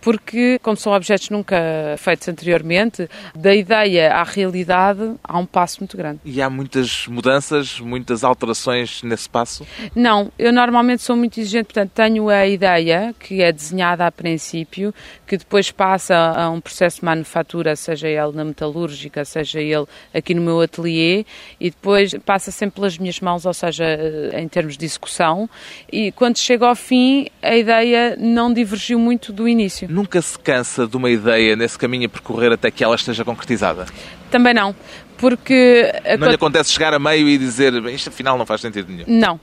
porque, 0.01 0.59
como 0.63 0.75
são 0.75 0.93
objetos 0.93 1.29
nunca 1.29 1.55
feitos 1.97 2.27
anteriormente, 2.27 3.07
da 3.35 3.53
ideia 3.53 4.13
à 4.13 4.23
realidade 4.23 5.13
há 5.23 5.37
um 5.37 5.45
passo 5.45 5.79
muito 5.79 5.95
grande. 5.95 6.19
E 6.25 6.41
há 6.41 6.49
muitas 6.49 7.05
mudanças, 7.07 7.79
muitas 7.79 8.23
alterações 8.23 9.03
nesse 9.03 9.29
passo? 9.29 9.65
Não, 9.95 10.31
eu 10.37 10.51
normalmente 10.51 11.03
sou 11.03 11.15
muito 11.15 11.39
exigente, 11.39 11.65
portanto, 11.65 11.91
tenho 11.93 12.29
a 12.29 12.47
ideia 12.47 13.13
que 13.19 13.41
é 13.41 13.51
desenhada 13.51 14.05
a 14.05 14.11
princípio, 14.11 14.93
que 15.27 15.37
depois 15.37 15.71
passa 15.71 16.15
a 16.15 16.49
um 16.49 16.59
processo 16.59 16.99
de 16.99 17.05
manufatura, 17.05 17.75
seja 17.75 18.07
ele 18.07 18.31
na 18.33 18.43
metalúrgica, 18.43 19.23
seja 19.23 19.61
ele 19.61 19.85
aqui 20.13 20.33
no 20.33 20.41
meu 20.41 20.59
ateliê, 20.61 21.25
e 21.59 21.69
depois 21.69 22.13
passa 22.25 22.51
sempre 22.51 22.75
pelas 22.75 22.97
minhas 22.97 23.19
mãos, 23.19 23.45
ou 23.45 23.53
seja, 23.53 23.85
em 24.33 24.47
termos 24.47 24.77
de 24.77 24.85
execução, 24.85 25.47
e 25.91 26.11
quando 26.13 26.37
chega 26.37 26.67
ao 26.67 26.75
fim, 26.75 27.27
a 27.41 27.55
ideia 27.55 28.15
não 28.17 28.51
divergiu 28.51 28.97
muito 28.97 29.31
do 29.31 29.47
início 29.47 29.90
nunca 29.91 30.21
se 30.21 30.39
cansa 30.39 30.87
de 30.87 30.97
uma 30.97 31.09
ideia 31.09 31.55
nesse 31.55 31.77
caminho 31.77 32.05
a 32.05 32.09
percorrer 32.09 32.51
até 32.51 32.71
que 32.71 32.83
ela 32.83 32.95
esteja 32.95 33.23
concretizada? 33.23 33.85
Também 34.29 34.53
não, 34.53 34.75
porque... 35.17 35.91
Não 36.17 36.27
lhe 36.27 36.35
acontece 36.35 36.71
chegar 36.71 36.93
a 36.93 36.99
meio 36.99 37.27
e 37.27 37.37
dizer, 37.37 37.73
isto 37.87 38.09
afinal 38.09 38.37
não 38.37 38.45
faz 38.45 38.61
sentido 38.61 38.91
nenhum? 38.91 39.05
Não, 39.07 39.39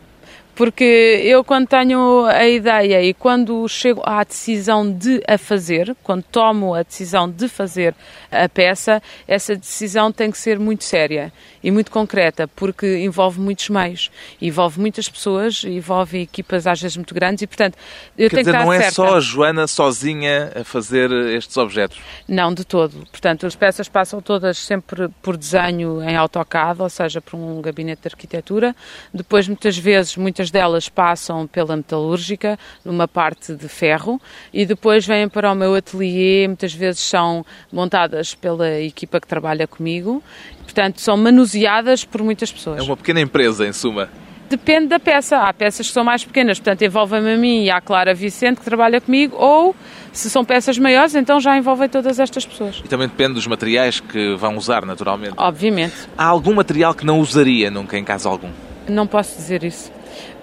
porque 0.59 1.23
eu 1.25 1.45
quando 1.45 1.69
tenho 1.69 2.25
a 2.25 2.49
ideia 2.49 3.01
e 3.01 3.15
quando 3.15 3.69
chego 3.69 4.03
à 4.05 4.25
decisão 4.25 4.93
de 4.93 5.23
a 5.29 5.39
fazer, 5.39 5.95
quando 6.03 6.25
tomo 6.25 6.75
a 6.75 6.83
decisão 6.83 7.31
de 7.31 7.49
fazer 7.49 7.95
a 8.29 8.49
peça, 8.49 9.01
essa 9.29 9.55
decisão 9.55 10.11
tem 10.11 10.33
que 10.33 10.37
ser 10.37 10.59
muito 10.59 10.83
séria 10.83 11.33
e 11.63 11.71
muito 11.71 11.91
concreta, 11.93 12.49
porque 12.49 12.99
envolve 12.99 13.41
muitos 13.41 13.69
meios, 13.69 14.11
envolve 14.41 14.81
muitas 14.81 15.09
pessoas, 15.09 15.63
envolve 15.65 16.23
equipas 16.23 16.67
às 16.67 16.81
vezes 16.81 16.97
muito 16.97 17.15
grandes 17.15 17.43
e, 17.43 17.47
portanto, 17.47 17.77
eu 18.17 18.29
Quer 18.29 18.37
tenho 18.37 18.43
dizer, 18.43 18.51
que 18.51 18.57
estar 18.57 18.65
não 18.65 18.73
é 18.73 18.79
certa. 18.79 18.95
só 18.95 19.17
a 19.17 19.21
Joana 19.21 19.67
sozinha 19.67 20.53
a 20.61 20.65
fazer 20.65 21.11
estes 21.37 21.57
objetos? 21.57 21.99
Não, 22.27 22.53
de 22.53 22.65
todo. 22.65 23.07
Portanto, 23.11 23.47
as 23.47 23.55
peças 23.55 23.89
passam 23.89 24.21
todas 24.21 24.59
sempre 24.59 25.09
por 25.23 25.37
desenho 25.37 26.03
em 26.03 26.17
AutoCAD, 26.17 26.83
ou 26.83 26.89
seja, 26.89 27.21
por 27.21 27.37
um 27.37 27.61
gabinete 27.61 28.03
de 28.03 28.09
arquitetura. 28.09 28.75
Depois, 29.15 29.47
muitas 29.47 29.77
vezes, 29.77 30.17
muitas 30.17 30.48
delas 30.51 30.89
passam 30.89 31.47
pela 31.47 31.77
metalúrgica, 31.77 32.59
numa 32.85 33.07
parte 33.07 33.55
de 33.55 33.69
ferro, 33.69 34.21
e 34.53 34.65
depois 34.65 35.07
vêm 35.07 35.29
para 35.29 35.53
o 35.53 35.55
meu 35.55 35.75
ateliê, 35.75 36.47
muitas 36.47 36.73
vezes 36.73 37.01
são 37.01 37.45
montadas 37.73 38.35
pela 38.35 38.81
equipa 38.81 39.21
que 39.21 39.27
trabalha 39.27 39.67
comigo. 39.67 40.23
Portanto, 40.63 41.01
são 41.01 41.17
manuseadas 41.17 42.05
por 42.05 42.23
muitas 42.23 42.53
pessoas. 42.53 42.79
É 42.79 42.83
uma 42.83 42.97
pequena 42.97 43.21
empresa, 43.21 43.67
em 43.67 43.73
suma. 43.73 44.09
Depende 44.49 44.87
da 44.87 44.99
peça. 44.99 45.37
Há 45.37 45.53
peças 45.53 45.87
que 45.87 45.93
são 45.93 46.03
mais 46.03 46.25
pequenas, 46.25 46.59
portanto 46.59 46.83
envolvem-me 46.83 47.35
a 47.35 47.37
mim 47.37 47.65
e 47.65 47.71
à 47.71 47.81
Clara 47.81 48.15
Vicente, 48.15 48.59
que 48.59 48.65
trabalha 48.65 49.01
comigo, 49.01 49.37
ou 49.37 49.77
se 50.11 50.31
são 50.31 50.45
peças 50.45 50.79
maiores, 50.79 51.15
então 51.15 51.39
já 51.39 51.57
envolvem 51.57 51.89
todas 51.89 52.19
estas 52.19 52.47
pessoas. 52.47 52.81
E 52.85 52.89
também 52.89 53.09
depende 53.09 53.35
dos 53.35 53.47
materiais 53.47 54.01
que 54.01 54.35
vão 54.37 54.57
usar, 54.57 54.87
naturalmente. 54.87 55.35
Obviamente. 55.37 55.95
Há 56.17 56.25
algum 56.25 56.55
material 56.55 56.95
que 56.95 57.05
não 57.05 57.21
usaria 57.21 57.71
nunca, 57.71 57.99
em 57.99 58.05
caso 58.05 58.29
algum? 58.29 58.51
Não 58.89 59.07
posso 59.07 59.37
dizer 59.37 59.65
isso. 59.65 59.93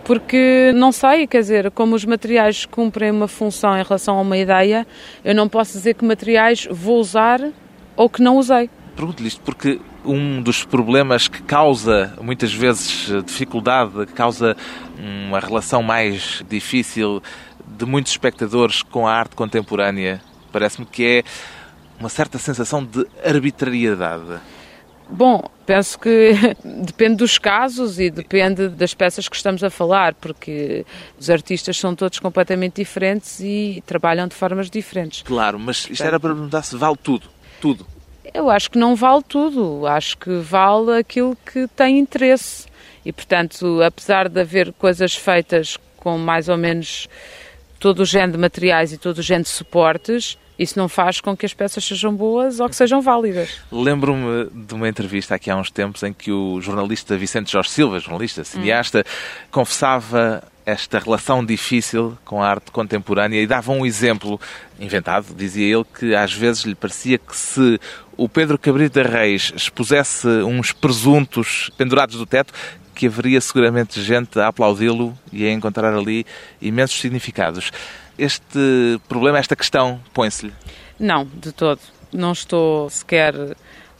Porque 0.05 0.71
não 0.75 0.91
sei, 0.91 1.25
quer 1.25 1.39
dizer, 1.39 1.71
como 1.71 1.95
os 1.95 2.05
materiais 2.05 2.63
cumprem 2.63 3.09
uma 3.09 3.27
função 3.27 3.75
em 3.75 3.81
relação 3.81 4.19
a 4.19 4.21
uma 4.21 4.37
ideia, 4.37 4.85
eu 5.23 5.33
não 5.33 5.49
posso 5.49 5.73
dizer 5.73 5.95
que 5.95 6.05
materiais 6.05 6.67
vou 6.69 6.99
usar 6.99 7.41
ou 7.95 8.07
que 8.07 8.21
não 8.21 8.37
usei. 8.37 8.69
Pergunto-lhe 8.95 9.27
isto 9.27 9.41
porque 9.41 9.81
um 10.05 10.43
dos 10.43 10.63
problemas 10.63 11.27
que 11.27 11.41
causa 11.41 12.13
muitas 12.21 12.53
vezes 12.53 13.11
dificuldade, 13.25 14.05
que 14.05 14.13
causa 14.13 14.55
uma 15.27 15.39
relação 15.39 15.81
mais 15.81 16.43
difícil 16.47 17.21
de 17.65 17.83
muitos 17.85 18.11
espectadores 18.11 18.83
com 18.83 19.07
a 19.07 19.11
arte 19.11 19.35
contemporânea, 19.35 20.21
parece-me 20.51 20.85
que 20.85 21.03
é 21.03 21.23
uma 21.99 22.09
certa 22.09 22.37
sensação 22.37 22.85
de 22.85 23.07
arbitrariedade. 23.25 24.39
Bom, 25.09 25.43
penso 25.65 25.99
que 25.99 26.33
depende 26.63 27.17
dos 27.17 27.37
casos 27.37 27.99
e 27.99 28.09
depende 28.09 28.69
das 28.69 28.93
peças 28.93 29.27
que 29.29 29.35
estamos 29.35 29.63
a 29.63 29.69
falar, 29.69 30.13
porque 30.15 30.85
os 31.19 31.29
artistas 31.29 31.77
são 31.77 31.95
todos 31.95 32.19
completamente 32.19 32.75
diferentes 32.75 33.39
e 33.39 33.83
trabalham 33.85 34.27
de 34.27 34.35
formas 34.35 34.69
diferentes. 34.69 35.21
Claro, 35.21 35.59
mas 35.59 35.87
isto 35.89 36.03
era 36.03 36.19
para 36.19 36.33
perguntar 36.33 36.63
se 36.63 36.75
vale 36.75 36.97
tudo. 37.01 37.27
Tudo. 37.61 37.85
Eu 38.33 38.49
acho 38.49 38.69
que 38.69 38.77
não 38.77 38.95
vale 38.95 39.23
tudo. 39.23 39.87
Acho 39.87 40.17
que 40.17 40.37
vale 40.39 40.97
aquilo 40.99 41.37
que 41.45 41.67
tem 41.69 41.99
interesse. 41.99 42.67
E, 43.05 43.13
portanto, 43.13 43.81
apesar 43.81 44.27
de 44.27 44.41
haver 44.41 44.73
coisas 44.73 45.15
feitas 45.15 45.77
com 45.97 46.17
mais 46.17 46.49
ou 46.49 46.57
menos 46.57 47.07
todo 47.79 48.01
o 48.01 48.05
género 48.05 48.33
de 48.33 48.37
materiais 48.39 48.91
e 48.91 48.97
todo 48.97 49.19
o 49.19 49.21
género 49.21 49.43
de 49.43 49.49
suportes, 49.49 50.37
isso 50.57 50.77
não 50.79 50.87
faz 50.87 51.19
com 51.19 51.35
que 51.35 51.45
as 51.45 51.53
peças 51.53 51.83
sejam 51.83 52.13
boas 52.13 52.59
ou 52.59 52.69
que 52.69 52.75
sejam 52.75 53.01
válidas. 53.01 53.61
Lembro-me 53.71 54.49
de 54.51 54.73
uma 54.73 54.87
entrevista 54.87 55.35
aqui 55.35 55.49
há 55.49 55.55
uns 55.55 55.69
tempos 55.69 56.03
em 56.03 56.13
que 56.13 56.31
o 56.31 56.61
jornalista 56.61 57.17
Vicente 57.17 57.51
Jorge 57.51 57.69
Silva, 57.69 57.99
jornalista, 57.99 58.43
cineasta, 58.43 58.99
hum. 58.99 59.47
confessava 59.51 60.43
esta 60.65 60.97
relação 60.97 61.45
difícil 61.45 62.17
com 62.25 62.41
a 62.41 62.49
arte 62.49 62.71
contemporânea 62.71 63.39
e 63.39 63.45
dava 63.45 63.71
um 63.71 63.85
exemplo 63.85 64.39
inventado. 64.79 65.27
Dizia 65.35 65.75
ele 65.75 65.85
que 65.97 66.15
às 66.15 66.33
vezes 66.33 66.63
lhe 66.63 66.73
parecia 66.73 67.17
que 67.19 67.35
se 67.35 67.79
o 68.17 68.27
Pedro 68.27 68.57
Cabrita 68.57 69.03
Reis 69.03 69.53
expusesse 69.55 70.27
uns 70.27 70.71
presuntos 70.71 71.69
pendurados 71.77 72.15
do 72.15 72.25
teto, 72.25 72.51
que 72.95 73.07
haveria 73.07 73.39
seguramente 73.41 74.01
gente 74.01 74.39
a 74.39 74.47
aplaudi-lo 74.47 75.15
e 75.31 75.45
a 75.45 75.51
encontrar 75.51 75.93
ali 75.93 76.25
imensos 76.61 76.99
significados. 76.99 77.71
Este 78.17 78.99
problema, 79.07 79.37
esta 79.37 79.55
questão, 79.55 79.99
põe-se-lhe? 80.13 80.53
Não, 80.99 81.25
de 81.25 81.51
todo. 81.51 81.81
Não 82.13 82.31
estou 82.31 82.89
sequer 82.89 83.33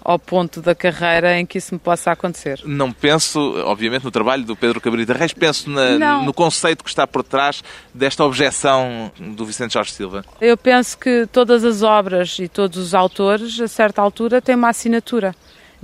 ao 0.06 0.20
ponto 0.20 0.62
da 0.62 0.76
carreira 0.76 1.38
em 1.38 1.48
que 1.48 1.58
isso 1.58 1.74
me 1.74 1.80
possa 1.80 2.12
acontecer. 2.12 2.62
Não 2.64 2.92
penso, 2.92 3.40
obviamente, 3.66 4.04
no 4.04 4.12
trabalho 4.12 4.44
do 4.44 4.56
Pedro 4.56 4.80
Cabrita 4.80 5.14
Reis, 5.14 5.34
penso 5.34 5.68
na, 5.68 6.22
no 6.22 6.32
conceito 6.32 6.84
que 6.84 6.90
está 6.92 7.08
por 7.08 7.24
trás 7.24 7.64
desta 7.92 8.24
objeção 8.24 9.12
do 9.20 9.44
Vicente 9.46 9.74
Jorge 9.74 9.92
Silva. 9.92 10.24
Eu 10.40 10.56
penso 10.56 10.96
que 10.96 11.28
todas 11.32 11.66
as 11.66 11.82
obras 11.82 12.38
e 12.38 12.48
todos 12.48 12.78
os 12.78 12.94
autores, 12.94 13.60
a 13.60 13.68
certa 13.68 14.00
altura, 14.00 14.40
têm 14.40 14.56
uma 14.56 14.70
assinatura 14.70 15.36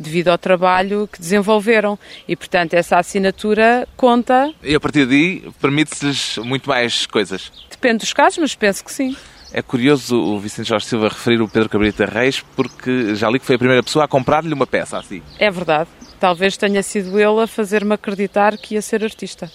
devido 0.02 0.30
ao 0.30 0.38
trabalho 0.38 1.08
que 1.12 1.20
desenvolveram. 1.20 1.98
E, 2.28 2.36
portanto, 2.36 2.74
essa 2.74 2.98
assinatura 2.98 3.88
conta. 3.96 4.54
E 4.64 4.76
a 4.76 4.80
partir 4.80 5.06
daí 5.06 5.44
permite-lhes 5.62 6.38
muito 6.40 6.68
mais 6.68 7.06
coisas? 7.06 7.52
Depende 7.70 8.00
dos 8.00 8.14
casos, 8.14 8.40
mas 8.40 8.56
penso 8.56 8.84
que 8.84 8.92
sim. 8.92 9.16
É 9.54 9.62
curioso 9.62 10.16
o 10.16 10.40
Vicente 10.40 10.70
Jorge 10.70 10.86
Silva 10.86 11.10
referir 11.10 11.42
o 11.42 11.48
Pedro 11.48 11.68
Cabrita 11.68 12.06
Reis 12.06 12.42
porque 12.56 13.16
já 13.16 13.30
li 13.30 13.38
que 13.38 13.46
foi 13.46 13.56
a 13.56 13.60
primeira 13.60 13.84
pessoa 13.84 14.06
a 14.06 14.08
comprar-lhe 14.08 14.54
uma 14.54 14.66
peça 14.66 14.98
assim. 14.98 15.22
É 15.38 15.52
verdade. 15.52 15.90
Talvez 16.20 16.56
tenha 16.56 16.82
sido 16.82 17.20
ele 17.20 17.42
a 17.42 17.48
fazer-me 17.48 17.94
acreditar 17.94 18.58
que 18.58 18.76
ia 18.76 18.82
ser 18.82 19.04
artista. 19.04 19.52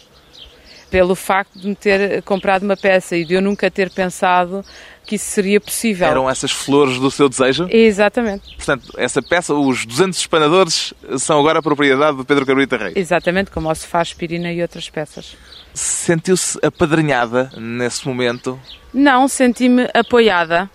Pelo 0.91 1.15
facto 1.15 1.59
de 1.59 1.69
me 1.69 1.75
ter 1.75 2.23
comprado 2.23 2.63
uma 2.63 2.77
peça 2.77 3.17
e 3.17 3.25
de 3.25 3.35
eu 3.35 3.43
nunca 3.43 3.71
ter 3.71 3.91
pensado 3.91 4.65
que 5.05 5.15
isso 5.15 5.31
seria 5.31 5.61
possível. 5.61 6.07
Eram 6.07 6.29
essas 6.29 6.51
flores 6.51 6.99
do 6.99 7.11
seu 7.11 7.29
desejo? 7.29 7.69
Exatamente. 7.71 8.57
Portanto, 8.57 8.93
essa 8.97 9.23
peça, 9.23 9.55
os 9.55 9.87
200 9.87 10.19
espanadores, 10.19 10.93
são 11.19 11.39
agora 11.39 11.61
a 11.61 11.63
propriedade 11.63 12.17
do 12.17 12.25
Pedro 12.25 12.45
Cabrita 12.45 12.77
Reis? 12.77 12.97
Exatamente, 12.97 13.51
como 13.51 13.71
o 13.71 13.75
Sofá 13.75 14.01
Aspirina 14.01 14.53
e 14.53 14.61
outras 14.61 14.91
peças. 14.91 15.37
Sentiu-se 15.73 16.59
apadrinhada 16.65 17.51
nesse 17.57 18.07
momento? 18.07 18.59
Não, 18.93 19.29
senti-me 19.29 19.89
apoiada 19.95 20.69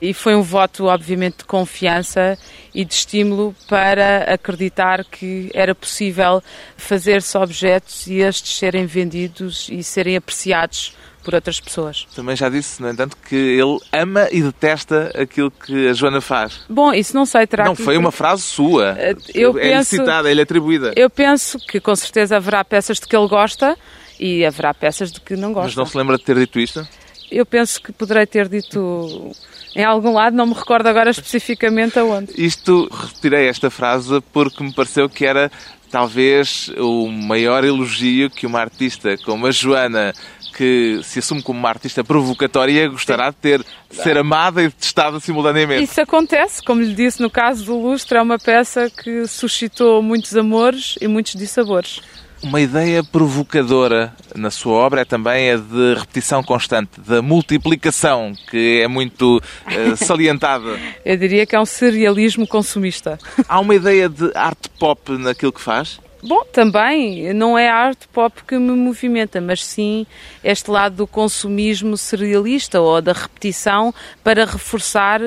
e 0.00 0.12
foi 0.12 0.34
um 0.34 0.42
voto, 0.42 0.86
obviamente, 0.86 1.38
de 1.38 1.44
confiança 1.44 2.38
e 2.74 2.84
de 2.84 2.94
estímulo 2.94 3.54
para 3.68 4.32
acreditar 4.32 5.04
que 5.04 5.50
era 5.54 5.74
possível 5.74 6.42
fazer-se 6.76 7.36
objetos 7.38 8.06
e 8.06 8.16
estes 8.16 8.58
serem 8.58 8.86
vendidos 8.86 9.68
e 9.70 9.82
serem 9.82 10.16
apreciados 10.16 10.94
por 11.26 11.34
outras 11.34 11.58
pessoas. 11.58 12.06
Também 12.14 12.36
já 12.36 12.48
disse, 12.48 12.80
no 12.80 12.88
entanto, 12.88 13.16
que 13.28 13.34
ele 13.34 13.80
ama 13.92 14.28
e 14.30 14.40
detesta 14.42 15.10
aquilo 15.20 15.50
que 15.50 15.88
a 15.88 15.92
Joana 15.92 16.20
faz. 16.20 16.60
Bom, 16.68 16.92
isso 16.92 17.16
não 17.16 17.26
sei, 17.26 17.48
terá 17.48 17.64
Não, 17.64 17.74
que... 17.74 17.82
foi 17.82 17.96
uma 17.96 18.12
frase 18.12 18.42
sua. 18.42 18.94
Eh, 18.96 19.16
eu 19.34 19.58
é 19.58 19.62
penso... 19.62 19.90
citada, 19.90 20.30
é-lhe 20.30 20.40
atribuída. 20.40 20.92
Eu 20.94 21.10
penso 21.10 21.58
que 21.58 21.80
com 21.80 21.96
certeza 21.96 22.36
haverá 22.36 22.64
peças 22.64 23.00
de 23.00 23.08
que 23.08 23.16
ele 23.16 23.26
gosta 23.26 23.76
e 24.20 24.46
haverá 24.46 24.72
peças 24.72 25.10
de 25.10 25.20
que 25.20 25.34
não 25.34 25.52
gosta. 25.52 25.66
Mas 25.66 25.76
não 25.76 25.86
se 25.86 25.98
lembra 25.98 26.16
de 26.16 26.22
ter 26.22 26.38
dito 26.38 26.60
isto? 26.60 26.86
Eu 27.30 27.44
penso 27.44 27.80
que 27.80 27.92
poderei 27.92 28.26
ter 28.26 28.48
dito 28.48 29.32
em 29.74 29.84
algum 29.84 30.14
lado, 30.14 30.34
não 30.34 30.46
me 30.46 30.54
recordo 30.54 30.86
agora 30.86 31.10
especificamente 31.10 31.98
aonde. 31.98 32.32
Isto, 32.36 32.88
retirei 32.90 33.46
esta 33.46 33.70
frase 33.70 34.22
porque 34.32 34.64
me 34.64 34.72
pareceu 34.72 35.06
que 35.08 35.26
era 35.26 35.52
talvez 35.90 36.70
o 36.78 37.08
maior 37.08 37.62
elogio 37.62 38.30
que 38.30 38.46
uma 38.46 38.60
artista 38.60 39.16
como 39.18 39.46
a 39.46 39.50
Joana 39.50 40.14
que 40.56 41.00
se 41.02 41.18
assume 41.18 41.42
como 41.42 41.58
uma 41.58 41.68
artista 41.68 42.02
provocatória 42.02 42.88
gostará 42.88 43.28
de 43.28 43.36
ter 43.36 43.62
de 43.90 43.96
ser 43.96 44.16
amada 44.16 44.62
e 44.62 44.68
detestada 44.68 45.20
simultaneamente. 45.20 45.84
Isso 45.84 46.00
acontece, 46.00 46.62
como 46.62 46.80
lhe 46.80 46.94
disse 46.94 47.20
no 47.20 47.28
caso 47.28 47.66
do 47.66 47.78
Lustre, 47.78 48.16
é 48.16 48.22
uma 48.22 48.38
peça 48.38 48.90
que 48.90 49.26
suscitou 49.26 50.02
muitos 50.02 50.34
amores 50.34 50.94
e 50.98 51.06
muitos 51.06 51.34
dissabores. 51.34 52.00
Uma 52.42 52.60
ideia 52.60 53.02
provocadora 53.02 54.14
na 54.34 54.50
sua 54.50 54.74
obra 54.74 55.00
é 55.00 55.04
também 55.04 55.50
a 55.50 55.56
de 55.56 55.94
repetição 55.94 56.42
constante, 56.42 57.00
da 57.00 57.22
multiplicação, 57.22 58.32
que 58.50 58.80
é 58.82 58.88
muito 58.88 59.38
uh, 59.38 59.96
salientada. 59.96 60.78
Eu 61.04 61.16
diria 61.16 61.46
que 61.46 61.56
é 61.56 61.60
um 61.60 61.66
serialismo 61.66 62.46
consumista. 62.46 63.18
Há 63.48 63.58
uma 63.58 63.74
ideia 63.74 64.08
de 64.08 64.30
arte 64.34 64.68
pop 64.78 65.12
naquilo 65.12 65.52
que 65.52 65.60
faz? 65.60 65.98
Bom, 66.22 66.44
também 66.52 67.32
não 67.34 67.56
é 67.56 67.68
a 67.68 67.76
arte 67.76 68.08
pop 68.08 68.42
que 68.46 68.58
me 68.58 68.72
movimenta, 68.72 69.40
mas 69.40 69.64
sim 69.64 70.06
este 70.42 70.70
lado 70.70 70.96
do 70.96 71.06
consumismo 71.06 71.96
serialista 71.96 72.80
ou 72.80 73.00
da 73.00 73.12
repetição 73.12 73.94
para 74.24 74.44
reforçar 74.44 75.20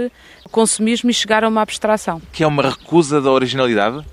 o 0.45 0.49
consumismo 0.49 1.09
e 1.09 1.13
chegar 1.13 1.43
a 1.43 1.47
uma 1.47 1.61
abstração. 1.61 2.21
Que 2.33 2.43
é 2.43 2.47
uma 2.47 2.69
recusa 2.69 3.21
da 3.21 3.31
originalidade? 3.31 4.03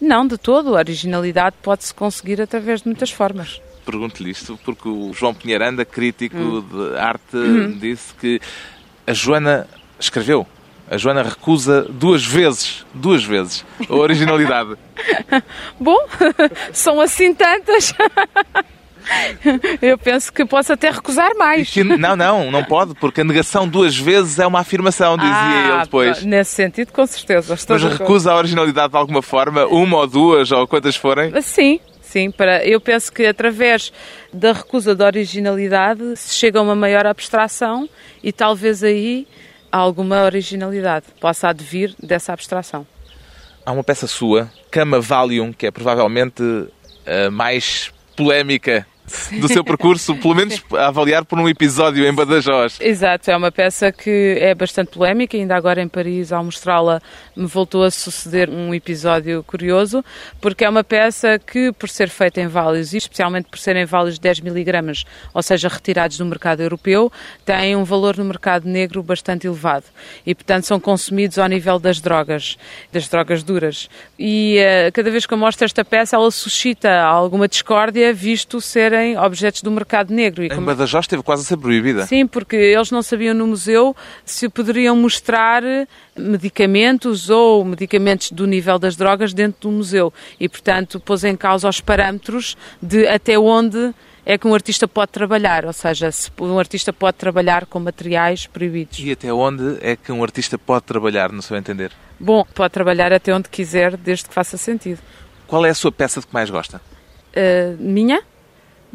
Não, 0.00 0.26
de 0.26 0.36
todo. 0.36 0.76
A 0.76 0.78
originalidade 0.78 1.56
pode-se 1.62 1.94
conseguir 1.94 2.40
através 2.40 2.82
de 2.82 2.88
muitas 2.88 3.10
formas. 3.10 3.60
Pergunto-lhe 3.84 4.30
isto 4.30 4.58
porque 4.64 4.88
o 4.88 5.12
João 5.12 5.32
Pinheiranda, 5.32 5.84
crítico 5.84 6.36
hum. 6.36 6.60
de 6.60 6.98
arte, 6.98 7.36
hum. 7.36 7.78
disse 7.78 8.12
que 8.14 8.40
a 9.06 9.12
Joana 9.12 9.68
escreveu. 9.98 10.46
A 10.88 10.96
Joana 10.96 11.22
recusa 11.22 11.82
duas 11.82 12.24
vezes, 12.24 12.86
duas 12.94 13.24
vezes, 13.24 13.64
a 13.88 13.94
originalidade. 13.94 14.76
Bom, 15.80 15.98
são 16.72 17.00
assim 17.00 17.34
tantas. 17.34 17.92
Eu 19.80 19.96
penso 19.96 20.32
que 20.32 20.44
posso 20.44 20.72
até 20.72 20.90
recusar 20.90 21.34
mais. 21.36 21.70
Que, 21.70 21.84
não, 21.84 22.16
não, 22.16 22.50
não 22.50 22.64
pode, 22.64 22.94
porque 22.94 23.20
a 23.20 23.24
negação 23.24 23.68
duas 23.68 23.96
vezes 23.96 24.38
é 24.38 24.46
uma 24.46 24.60
afirmação, 24.60 25.16
dizia 25.16 25.32
ah, 25.32 25.68
ele 25.68 25.82
depois. 25.84 26.22
Nesse 26.24 26.52
sentido, 26.52 26.92
com 26.92 27.06
certeza. 27.06 27.56
Mas 27.68 27.82
recusa 27.82 28.32
a 28.32 28.36
originalidade 28.36 28.92
de 28.92 28.98
alguma 28.98 29.22
forma, 29.22 29.66
uma 29.66 29.98
ou 29.98 30.06
duas, 30.06 30.50
ou 30.50 30.66
quantas 30.66 30.96
forem? 30.96 31.40
Sim, 31.42 31.80
sim. 32.00 32.30
Para, 32.30 32.64
eu 32.66 32.80
penso 32.80 33.12
que 33.12 33.26
através 33.26 33.92
da 34.32 34.52
recusa 34.52 34.94
da 34.94 35.06
originalidade 35.06 36.16
se 36.16 36.34
chega 36.34 36.58
a 36.58 36.62
uma 36.62 36.74
maior 36.74 37.06
abstração 37.06 37.88
e 38.22 38.32
talvez 38.32 38.82
aí 38.82 39.26
alguma 39.70 40.24
originalidade 40.24 41.06
possa 41.20 41.48
advir 41.48 41.94
dessa 42.02 42.32
abstração. 42.32 42.86
Há 43.64 43.72
uma 43.72 43.82
peça 43.82 44.06
sua, 44.06 44.50
Cama 44.70 45.00
Valium, 45.00 45.52
que 45.52 45.66
é 45.66 45.70
provavelmente 45.70 46.42
a 47.04 47.30
mais 47.30 47.92
polémica 48.16 48.86
do 49.40 49.48
seu 49.48 49.64
percurso, 49.64 50.14
pelo 50.16 50.34
menos 50.34 50.62
a 50.72 50.88
avaliar 50.88 51.24
por 51.24 51.38
um 51.38 51.48
episódio 51.48 52.06
em 52.06 52.12
Badajoz. 52.12 52.78
Exato, 52.80 53.30
é 53.30 53.36
uma 53.36 53.52
peça 53.52 53.92
que 53.92 54.38
é 54.40 54.54
bastante 54.54 54.90
polémica, 54.90 55.36
ainda 55.36 55.56
agora 55.56 55.80
em 55.80 55.88
Paris, 55.88 56.32
ao 56.32 56.44
mostrá-la, 56.44 57.00
me 57.36 57.46
voltou 57.46 57.84
a 57.84 57.90
suceder 57.90 58.50
um 58.50 58.74
episódio 58.74 59.42
curioso, 59.44 60.04
porque 60.40 60.64
é 60.64 60.68
uma 60.68 60.82
peça 60.82 61.38
que, 61.38 61.72
por 61.72 61.88
ser 61.88 62.08
feita 62.08 62.40
em 62.40 62.48
válios, 62.48 62.92
e 62.92 62.96
especialmente 62.96 63.48
por 63.48 63.58
serem 63.58 63.84
válios 63.84 64.18
10 64.18 64.40
miligramas, 64.40 65.04
ou 65.32 65.42
seja, 65.42 65.68
retirados 65.68 66.18
do 66.18 66.24
mercado 66.24 66.62
europeu, 66.62 67.12
tem 67.44 67.76
um 67.76 67.84
valor 67.84 68.16
no 68.16 68.24
mercado 68.24 68.68
negro 68.68 69.02
bastante 69.02 69.46
elevado 69.46 69.84
e, 70.24 70.34
portanto, 70.34 70.64
são 70.64 70.80
consumidos 70.80 71.38
ao 71.38 71.48
nível 71.48 71.78
das 71.78 72.00
drogas, 72.00 72.56
das 72.92 73.08
drogas 73.08 73.42
duras. 73.42 73.88
E 74.18 74.58
uh, 74.58 74.92
cada 74.92 75.10
vez 75.10 75.26
que 75.26 75.34
eu 75.34 75.38
mostro 75.38 75.64
esta 75.64 75.84
peça, 75.84 76.16
ela 76.16 76.30
suscita 76.30 77.02
alguma 77.02 77.46
discórdia, 77.46 78.12
visto 78.12 78.60
ser 78.60 78.95
objetos 79.18 79.62
do 79.62 79.70
mercado 79.70 80.12
negro. 80.12 80.42
E 80.42 80.46
em 80.46 80.50
como... 80.50 80.66
Badajoz 80.66 81.04
esteve 81.04 81.22
quase 81.22 81.42
a 81.42 81.44
ser 81.44 81.56
proibida. 81.56 82.06
Sim, 82.06 82.26
porque 82.26 82.56
eles 82.56 82.90
não 82.90 83.02
sabiam 83.02 83.34
no 83.34 83.46
museu 83.46 83.94
se 84.24 84.48
poderiam 84.48 84.96
mostrar 84.96 85.62
medicamentos 86.16 87.30
ou 87.30 87.64
medicamentos 87.64 88.30
do 88.30 88.46
nível 88.46 88.78
das 88.78 88.96
drogas 88.96 89.32
dentro 89.32 89.68
do 89.68 89.70
museu. 89.70 90.12
E, 90.40 90.48
portanto, 90.48 90.98
pôs 91.00 91.24
em 91.24 91.36
causa 91.36 91.68
os 91.68 91.80
parâmetros 91.80 92.56
de 92.80 93.06
até 93.06 93.38
onde 93.38 93.94
é 94.28 94.36
que 94.36 94.48
um 94.48 94.54
artista 94.54 94.88
pode 94.88 95.12
trabalhar, 95.12 95.64
ou 95.64 95.72
seja, 95.72 96.10
se 96.10 96.30
um 96.40 96.58
artista 96.58 96.92
pode 96.92 97.16
trabalhar 97.16 97.64
com 97.64 97.78
materiais 97.78 98.44
proibidos. 98.44 98.98
E 98.98 99.12
até 99.12 99.32
onde 99.32 99.78
é 99.80 99.94
que 99.94 100.10
um 100.10 100.20
artista 100.20 100.58
pode 100.58 100.84
trabalhar, 100.84 101.30
no 101.30 101.40
seu 101.40 101.56
entender? 101.56 101.92
Bom, 102.18 102.44
pode 102.52 102.72
trabalhar 102.72 103.12
até 103.12 103.32
onde 103.32 103.48
quiser, 103.48 103.96
desde 103.96 104.26
que 104.26 104.34
faça 104.34 104.56
sentido. 104.56 104.98
Qual 105.46 105.64
é 105.64 105.70
a 105.70 105.74
sua 105.74 105.92
peça 105.92 106.20
de 106.20 106.26
que 106.26 106.34
mais 106.34 106.50
gosta? 106.50 106.80
Uh, 107.36 107.76
minha? 107.78 108.20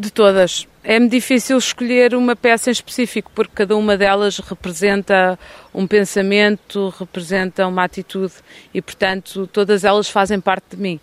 De 0.01 0.11
todas. 0.11 0.67
É-me 0.83 1.07
difícil 1.07 1.59
escolher 1.59 2.15
uma 2.15 2.35
peça 2.35 2.71
em 2.71 2.73
específico, 2.73 3.31
porque 3.35 3.51
cada 3.53 3.77
uma 3.77 3.95
delas 3.95 4.39
representa 4.39 5.37
um 5.71 5.85
pensamento, 5.85 6.91
representa 6.97 7.67
uma 7.67 7.83
atitude 7.83 8.33
e, 8.73 8.81
portanto, 8.81 9.45
todas 9.45 9.83
elas 9.83 10.09
fazem 10.09 10.41
parte 10.41 10.75
de 10.75 10.77
mim. 10.77 10.99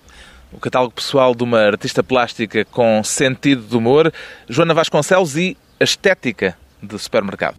O 0.50 0.58
catálogo 0.58 0.94
pessoal 0.94 1.32
de 1.32 1.44
uma 1.44 1.61
artista 1.61 2.02
plástica 2.02 2.64
com 2.64 3.00
sentido 3.04 3.62
de 3.62 3.76
humor, 3.76 4.12
Joana 4.48 4.74
Vasconcelos 4.74 5.37
e 5.37 5.56
a 5.78 5.84
estética 5.84 6.58
de 6.82 6.98
supermercado. 6.98 7.56